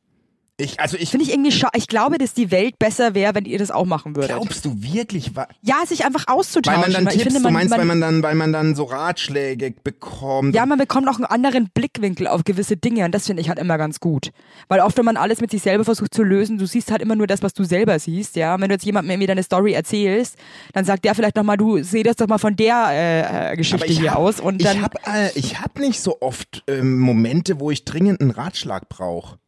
[0.58, 3.46] Ich, also ich Finde ich irgendwie scha Ich glaube, dass die Welt besser wäre, wenn
[3.46, 4.32] ihr das auch machen würdet.
[4.32, 5.32] glaubst du wirklich,
[5.62, 6.80] ja, sich einfach weil auszutauschen.
[6.82, 9.74] man dann weil Tipps, finde, du meinst, weil man dann, weil man dann so Ratschläge
[9.82, 10.54] bekommt.
[10.54, 13.58] Ja, man bekommt auch einen anderen Blickwinkel auf gewisse Dinge und das finde ich halt
[13.58, 14.30] immer ganz gut.
[14.68, 17.16] Weil oft, wenn man alles mit sich selber versucht zu lösen, du siehst halt immer
[17.16, 18.60] nur das, was du selber siehst, ja.
[18.60, 20.36] Wenn du jetzt jemandem irgendwie deine Story erzählst,
[20.74, 23.86] dann sagt der vielleicht nochmal, du seh das doch mal von der äh, äh, Geschichte
[23.86, 26.98] ich hier hab, aus und dann ich habe äh, ich hab nicht so oft ähm,
[26.98, 29.38] Momente, wo ich dringend einen Ratschlag brauche.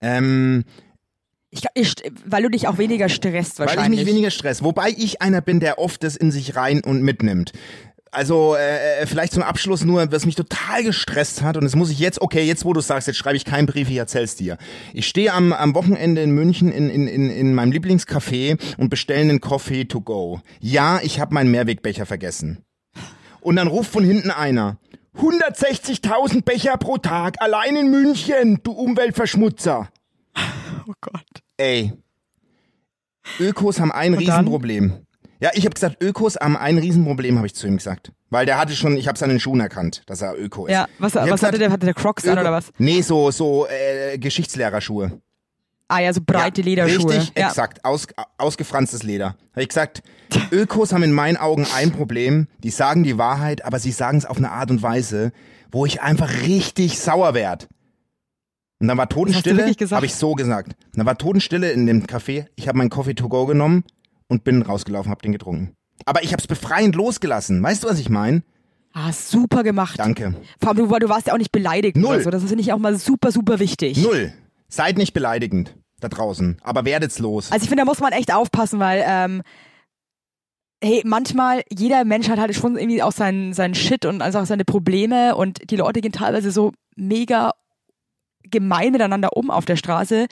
[0.00, 0.64] Ähm,
[1.50, 1.94] ich, ich,
[2.26, 4.00] weil du dich auch weniger stresst weil ich wahrscheinlich.
[4.00, 4.62] mich weniger stress.
[4.62, 7.52] Wobei ich einer bin, der oft das in sich rein und mitnimmt.
[8.10, 11.90] Also äh, äh, vielleicht zum Abschluss nur, was mich total gestresst hat und das muss
[11.90, 14.56] ich jetzt, okay, jetzt wo du sagst, jetzt schreibe ich keinen Brief, ich erzähl's dir.
[14.94, 19.20] Ich stehe am, am Wochenende in München in, in, in, in meinem Lieblingscafé und bestelle
[19.20, 20.40] einen Coffee to go.
[20.60, 22.64] Ja, ich habe meinen Mehrwegbecher vergessen.
[23.40, 24.78] Und dann ruft von hinten einer,
[25.18, 29.88] 160.000 Becher pro Tag, allein in München, du Umweltverschmutzer.
[30.86, 31.24] oh Gott.
[31.56, 31.92] Ey,
[33.40, 34.36] Ökos haben ein Und dann?
[34.36, 35.04] Riesenproblem.
[35.40, 38.12] Ja, ich habe gesagt, Ökos haben ein Riesenproblem, habe ich zu ihm gesagt.
[38.30, 40.72] Weil der hatte schon, ich habe es an den Schuhen erkannt, dass er Öko ist.
[40.72, 41.70] Ja, was, was gesagt, hatte der?
[41.70, 42.70] Hatte der Crocs an Öko- oder was?
[42.78, 45.20] Nee, so, so äh, Geschichtslehrerschuhe.
[45.88, 47.14] Ah ja, so breite ja, Lederschuhe.
[47.14, 47.48] Richtig, ja.
[47.48, 47.84] exakt.
[47.84, 49.36] Aus, ausgefranstes Leder.
[49.52, 50.02] Habe ich gesagt,
[50.52, 52.46] Ökos haben in meinen Augen ein Problem.
[52.62, 55.32] Die sagen die Wahrheit, aber sie sagen es auf eine Art und Weise,
[55.72, 57.68] wo ich einfach richtig sauer werd.
[58.80, 60.76] Und dann war Totenstille, habe ich so gesagt.
[60.86, 62.46] Und dann war Totenstille in dem Café.
[62.54, 63.82] Ich habe meinen Coffee to go genommen
[64.28, 65.72] und bin rausgelaufen, habe den getrunken.
[66.04, 67.62] Aber ich habe es befreiend losgelassen.
[67.62, 68.42] Weißt du, was ich meine?
[68.92, 69.98] Ah, super gemacht.
[69.98, 70.34] Danke.
[70.60, 72.16] Vor allem, du, du warst ja auch nicht beleidigt Null.
[72.16, 72.30] oder so.
[72.30, 73.98] Das finde ich auch mal super, super wichtig.
[73.98, 74.32] Null.
[74.70, 77.50] Seid nicht beleidigend da draußen, aber werdet's los.
[77.50, 79.42] Also ich finde, da muss man echt aufpassen, weil ähm,
[80.82, 84.46] hey, manchmal, jeder Mensch hat halt schon irgendwie auch seinen, seinen Shit und also auch
[84.46, 87.52] seine Probleme und die Leute gehen teilweise so mega
[88.44, 90.26] gemein miteinander um auf der Straße.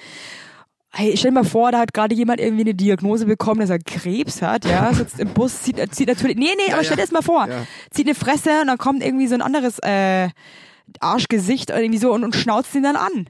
[0.93, 3.79] Hey, stell dir mal vor, da hat gerade jemand irgendwie eine Diagnose bekommen, dass er
[3.81, 7.11] Krebs hat, ja, sitzt im Bus, zieht, zieht natürlich, nee, nee, aber stell dir das
[7.11, 7.67] mal vor, Ja.
[7.91, 10.29] zieht eine Fresse und dann kommt irgendwie so ein anderes äh,
[11.01, 13.29] Arschgesicht irgendwie so und, und schnauzt ihn dann an.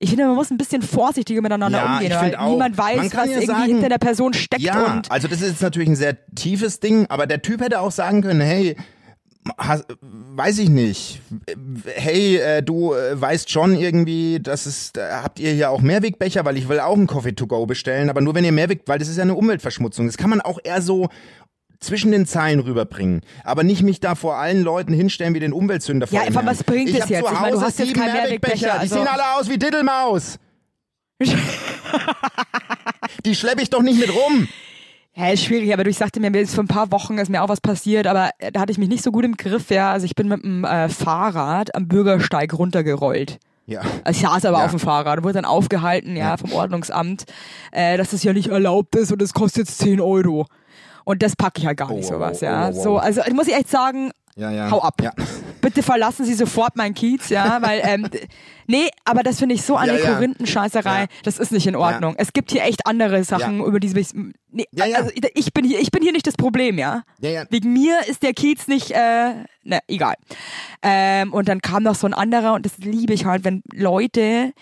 [0.00, 2.50] Ich finde, man muss ein bisschen vorsichtiger miteinander Ja, umgehen, weil auch.
[2.50, 5.48] niemand weiß, was ja irgendwie sagen- hinter der Person steckt Ja, und also das ist
[5.50, 8.76] jetzt natürlich ein sehr tiefes Ding, aber der Typ hätte auch sagen können, hey,
[9.58, 11.20] has, weiß ich nicht,
[11.86, 16.44] hey, äh, du äh, weißt schon irgendwie, dass es, da habt ihr hier auch Mehrwegbecher,
[16.44, 18.98] weil ich will auch einen Coffee to go bestellen, aber nur wenn ihr Mehrweg, weil
[18.98, 20.06] das ist ja eine Umweltverschmutzung.
[20.06, 21.08] Das kann man auch eher so
[21.84, 26.06] zwischen den Zeilen rüberbringen, aber nicht mich da vor allen Leuten hinstellen wie den Umweltsünder
[26.06, 26.46] vor Ja, Herrn.
[26.46, 27.20] was bringt ich es jetzt?
[27.20, 29.48] Zu Ich meine, du Hause hast jetzt keinen Mehrwegbecher, Mehrwegbecher, also- die sehen alle aus
[29.48, 30.38] wie Diddelmaus.
[33.24, 34.48] die schleppe ich doch nicht mit rum.
[35.16, 37.30] Ja, ist schwierig, aber du, ich sagte mir, mir ist vor ein paar Wochen ist
[37.30, 39.70] mir auch was passiert, aber äh, da hatte ich mich nicht so gut im Griff,
[39.70, 39.92] ja.
[39.92, 43.38] Also ich bin mit dem äh, Fahrrad am Bürgersteig runtergerollt.
[43.66, 43.80] Ja.
[44.02, 44.64] Also ich saß aber Ja.
[44.64, 47.24] auf dem Fahrrad und wurde dann aufgehalten, ja, vom Ordnungsamt,
[47.70, 50.46] äh, dass das ja nicht erlaubt ist und es kostet jetzt 10 Euro.
[51.04, 52.68] Und das packe ich halt gar nicht Oh, sowas, oh, ja.
[52.68, 54.70] oh, So, also ich muss ich echt sagen, Ja, ja.
[54.70, 55.00] hau ab.
[55.02, 55.12] Ja.
[55.60, 58.06] Bitte verlassen Sie sofort meinen Kiez, ja, weil, ähm,
[58.66, 60.12] nee, aber das finde ich so eine Ja.
[60.14, 62.14] Korinthenscheißerei, das ist nicht in Ordnung.
[62.18, 64.10] Es gibt hier echt andere Sachen, über die ich,
[64.50, 67.02] nee, also ich bin hier, ich bin hier nicht das Problem, ja.
[67.20, 70.14] Wegen mir ist der Kiez nicht, äh, ne, egal.
[70.82, 74.52] Ähm, und dann kam noch so ein anderer und das liebe ich halt, wenn Leute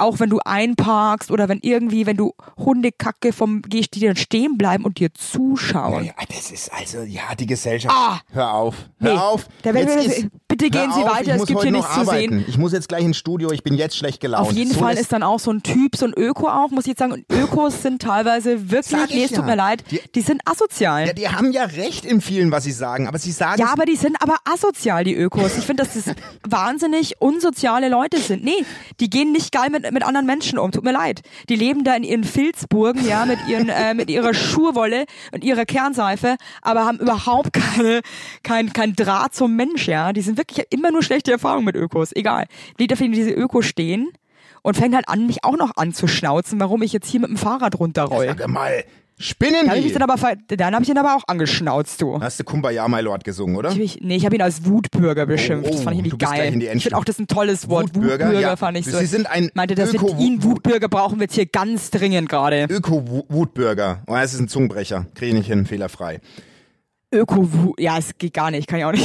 [0.00, 4.56] auch wenn du einparkst oder wenn irgendwie, wenn du Hundekacke vom gehst, die dann stehen
[4.58, 6.04] bleiben und dir zuschauen.
[6.04, 7.94] Ja, das ist also, ja, die Gesellschaft.
[7.96, 8.20] Ah!
[8.32, 8.74] Hör auf.
[8.98, 9.46] Hör Nee, auf.
[9.62, 12.44] da werden wir- bitte hör gehen Sie auf, weiter, es gibt hier nichts zu sehen.
[12.48, 14.48] Ich muss jetzt gleich ins Studio, ich bin jetzt schlecht gelaunt.
[14.48, 16.84] Auf jeden so, Fall ist dann auch so ein Typ, so ein Öko auch, muss
[16.84, 17.12] ich jetzt sagen.
[17.12, 19.38] Und Ökos sind teilweise wirklich, nee, es ja.
[19.38, 21.06] tut mir leid, Die- die, sind asozial.
[21.06, 23.84] Ja, die haben ja recht in vielen, was sie sagen, aber sie sagen Ja, aber
[23.84, 25.56] die sind aber asozial, die Ökos.
[25.56, 26.14] Ich finde, dass das
[26.48, 28.44] wahnsinnig unsoziale Leute sind.
[28.44, 28.64] Nee,
[28.98, 30.72] die gehen nicht geil mit, mit anderen Menschen um.
[30.72, 31.22] Tut mir leid.
[31.48, 35.64] Die leben da in ihren Filzburgen, ja, mit ihren, äh, mit ihrer Schurwolle und ihrer
[35.64, 38.00] Kernseife, aber haben überhaupt keine,
[38.42, 40.12] kein, kein Draht zum Mensch, ja.
[40.12, 42.10] Die sind wirklich immer nur schlechte Erfahrungen mit Ökos.
[42.14, 42.46] Egal.
[42.78, 44.08] Dafür in diese Ökos stehen
[44.62, 47.78] und fängt halt an, mich auch noch anzuschnauzen, warum ich jetzt hier mit dem Fahrrad
[47.78, 48.26] runterroll.
[48.26, 48.84] Sag mal,
[49.18, 50.16] spinnen Dann habe ich dann aber,
[50.48, 52.20] dann hab ich ihn aber auch angeschnauzt, du.
[52.20, 53.68] Hast du Kumbaya, my Lord gesungen, oder?
[53.70, 55.68] Ich, hab ich- nee, ich habe ihn als Wutbürger beschimpft.
[55.68, 56.62] Oh, das fand ich oh, nämlich geil.
[56.74, 57.94] Ich finde auch, das ist ein tolles Wort.
[57.94, 58.56] Wutbürger, Wutbürger, ja.
[58.56, 58.98] fand ich so.
[58.98, 62.28] Sie sind ein Meinte, das mit Öko- Ihnen Wutbürger brauchen wir jetzt hier ganz dringend
[62.28, 62.66] gerade.
[62.70, 64.02] Öko-Wutbürger.
[64.06, 65.06] Oh, das ist ein Zungenbrecher.
[65.14, 66.20] Kriege ich nicht hin, fehlerfrei.
[67.12, 69.04] Öko Ja, es geht gar nicht, kann ich auch nicht.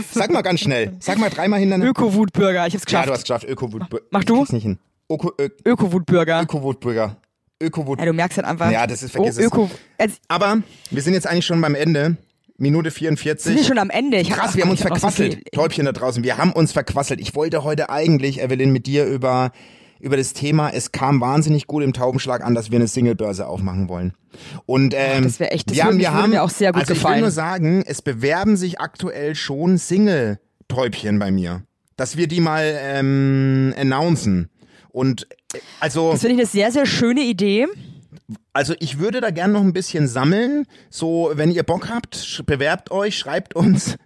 [0.12, 0.96] Sag mal ganz schnell.
[1.00, 1.90] Sag mal dreimal hintereinander.
[1.90, 3.08] Öko-Wutbürger, ich hab's Ja, geschafft.
[3.08, 3.44] du hast geschafft.
[3.48, 4.04] Öko-Wutbürger.
[4.10, 4.36] Mach Ich du?
[4.38, 4.78] krieg's nicht hin.
[5.10, 6.42] Öko, Ö- Öko-Wutbürger.
[6.42, 7.16] Öko-Wutbürger.
[7.62, 7.98] Öko-Wut.
[8.00, 8.70] Ja, du merkst halt einfach.
[8.70, 9.46] Ja, das ist- vergiss oh, es.
[9.46, 9.70] Öko.
[9.98, 10.58] Jetzt Aber
[10.90, 12.16] wir sind jetzt eigentlich schon beim Ende.
[12.58, 13.66] Minute sind wir 44.
[13.66, 14.18] schon am Ende.
[14.18, 15.52] Ich Krass, wir haben uns ich so verquasselt.
[15.52, 17.20] Täubchen da draußen, wir haben uns verquasselt.
[17.20, 19.52] Ich wollte heute eigentlich, Evelyn, mit dir über,
[20.00, 23.88] über das Thema, es kam wahnsinnig gut im Taubenschlag an, dass wir eine Singlebörse aufmachen
[23.88, 24.12] wollen.
[24.66, 26.92] Und ähm, das wär echt- das wir haben, wir haben, mir auch sehr gut also
[26.92, 27.20] ich will gefallen.
[27.20, 31.62] nur sagen, es bewerben sich aktuell schon Single-Täubchen bei mir.
[31.96, 34.50] Dass wir die mal ähm, announcen.
[34.90, 37.66] Und äh, also Das finde ich eine sehr, sehr schöne Idee.
[38.52, 40.66] also ich würde da gern noch ein bisschen sammeln.
[40.90, 43.96] So, wenn ihr Bock habt, bewerbt euch, schreibt uns.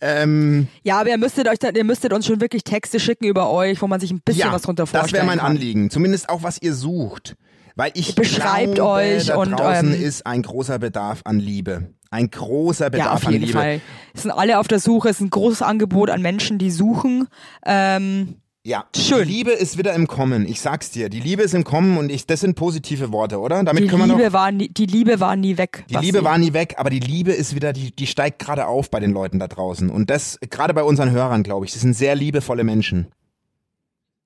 [0.00, 3.80] Ähm, Ja, aber ihr müsstet euch ihr müsstet uns schon wirklich Texte schicken über euch,
[3.82, 5.40] wo man sich ein bisschen ja, was drunter vorstellen das wäre mein.
[5.40, 5.90] Anliegen.
[5.90, 7.36] Zumindest auch, was ihr sucht.
[7.76, 11.88] Weil ich Beschreibt glaube, euch da und, draußen ähm, ist ein großer Bedarf an Liebe.
[12.10, 13.58] Ein großer Ja, Bedarf auf an jeden Liebe.
[13.58, 13.80] Fall.
[14.14, 17.26] Es sind alle auf der Suche, es ist ein großes Angebot an Menschen, die suchen.
[17.66, 18.36] Ähm,
[18.66, 19.28] Ja, Schön.
[19.28, 20.48] die Liebe ist wieder im Kommen.
[20.48, 23.62] Ich sag's dir, die Liebe ist im Kommen und ich, das sind positive Worte, oder?
[23.62, 25.84] Damit die, können wir noch Liebe war nie, die Liebe war nie weg.
[25.90, 26.06] Die Basti.
[26.06, 29.00] Liebe war nie weg, aber die Liebe ist wieder, die, die steigt gerade auf bei
[29.00, 29.90] den Leuten da draußen.
[29.90, 33.08] Und das, gerade bei unseren Hörern, glaube ich, das sind sehr liebevolle Menschen.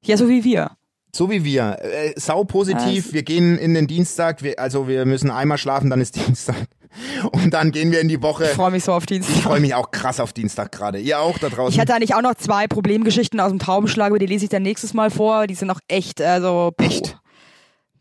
[0.05, 0.70] Ja, so wie wir.
[1.12, 1.78] So wie wir.
[1.80, 3.12] Äh, sau positiv, Was?
[3.12, 6.68] wir gehen in den Dienstag, wir, also wir müssen einmal schlafen, dann ist Dienstag.
[7.32, 8.45] Und dann gehen wir in die Woche.
[8.45, 9.43] Ich freue mich so auf Ich Dienstag.
[9.43, 10.99] freue mich auch krass auf Dienstag gerade.
[10.99, 11.72] Ihr auch da draußen?
[11.74, 14.62] Ich hatte eigentlich auch noch zwei Problemgeschichten aus dem Taubenschlag, aber die lese ich dann
[14.62, 15.47] nächstes Mal vor.
[15.47, 16.72] Die sind noch echt, also.
[16.76, 16.84] Puh.
[16.84, 17.18] Echt?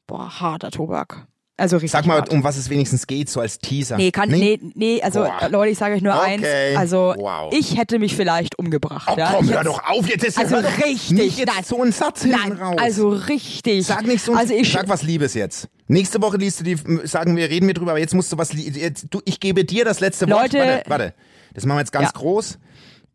[0.08, 1.28] Boah, harter Tobak.
[1.60, 1.92] Also richtig.
[1.92, 2.30] Sag mal, hart.
[2.30, 3.98] um was es wenigstens geht, so als Teaser.
[3.98, 5.50] Nee, kann, nee, nee, also Boah.
[5.50, 6.34] Leute, ich sage euch nur Okay.
[6.74, 6.78] eins.
[6.78, 7.52] Also Wow.
[7.52, 9.10] ich hätte mich vielleicht umgebracht.
[9.12, 9.32] Oh, ja?
[9.36, 11.64] komm, ich hör doch auf, jetzt ist Also richtig, Nicht jetzt nein.
[11.66, 12.76] so einen Satz hinten Nein, raus.
[12.80, 13.88] also richtig.
[13.88, 15.68] Sag nicht so, also ich, sag was Liebes jetzt.
[15.88, 16.78] Nächste Woche liest du die,
[17.08, 19.84] sagen wir, reden wir drüber, aber jetzt musst du was, jetzt, du, ich gebe dir
[19.84, 20.54] das letzte Wort.
[20.54, 21.14] Leute- Warte, warte.
[21.56, 22.20] Das machen wir jetzt ganz Ja.
[22.20, 22.60] groß.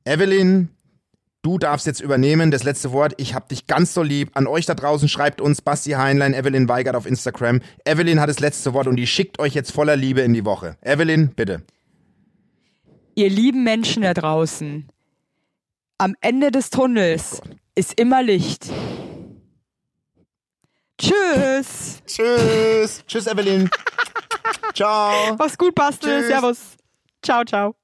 [0.05, 0.68] Evelyn,
[1.43, 3.14] du darfst jetzt übernehmen, das letzte Wort.
[3.18, 4.30] Ich hab dich ganz so lieb.
[4.34, 7.61] An euch da draußen schreibt uns Basti Heinlein, Evelyn Weigert auf Instagram.
[7.84, 10.76] Evelyn hat das letzte Wort und die schickt euch jetzt voller Liebe in die Woche.
[10.82, 11.62] Evelyn, bitte.
[13.14, 14.88] ihr lieben Menschen da draußen,
[15.99, 17.40] am Ende des Tunnels
[17.74, 18.68] ist immer Licht.
[20.99, 22.03] Tschüss.
[22.07, 23.05] Tschüss.
[23.07, 23.68] Tschüss, Evelyn.
[24.74, 25.34] Ciao.
[25.38, 26.24] Mach's gut, Bastel.
[26.26, 26.76] Servus.
[27.22, 27.82] Ciao, ciao.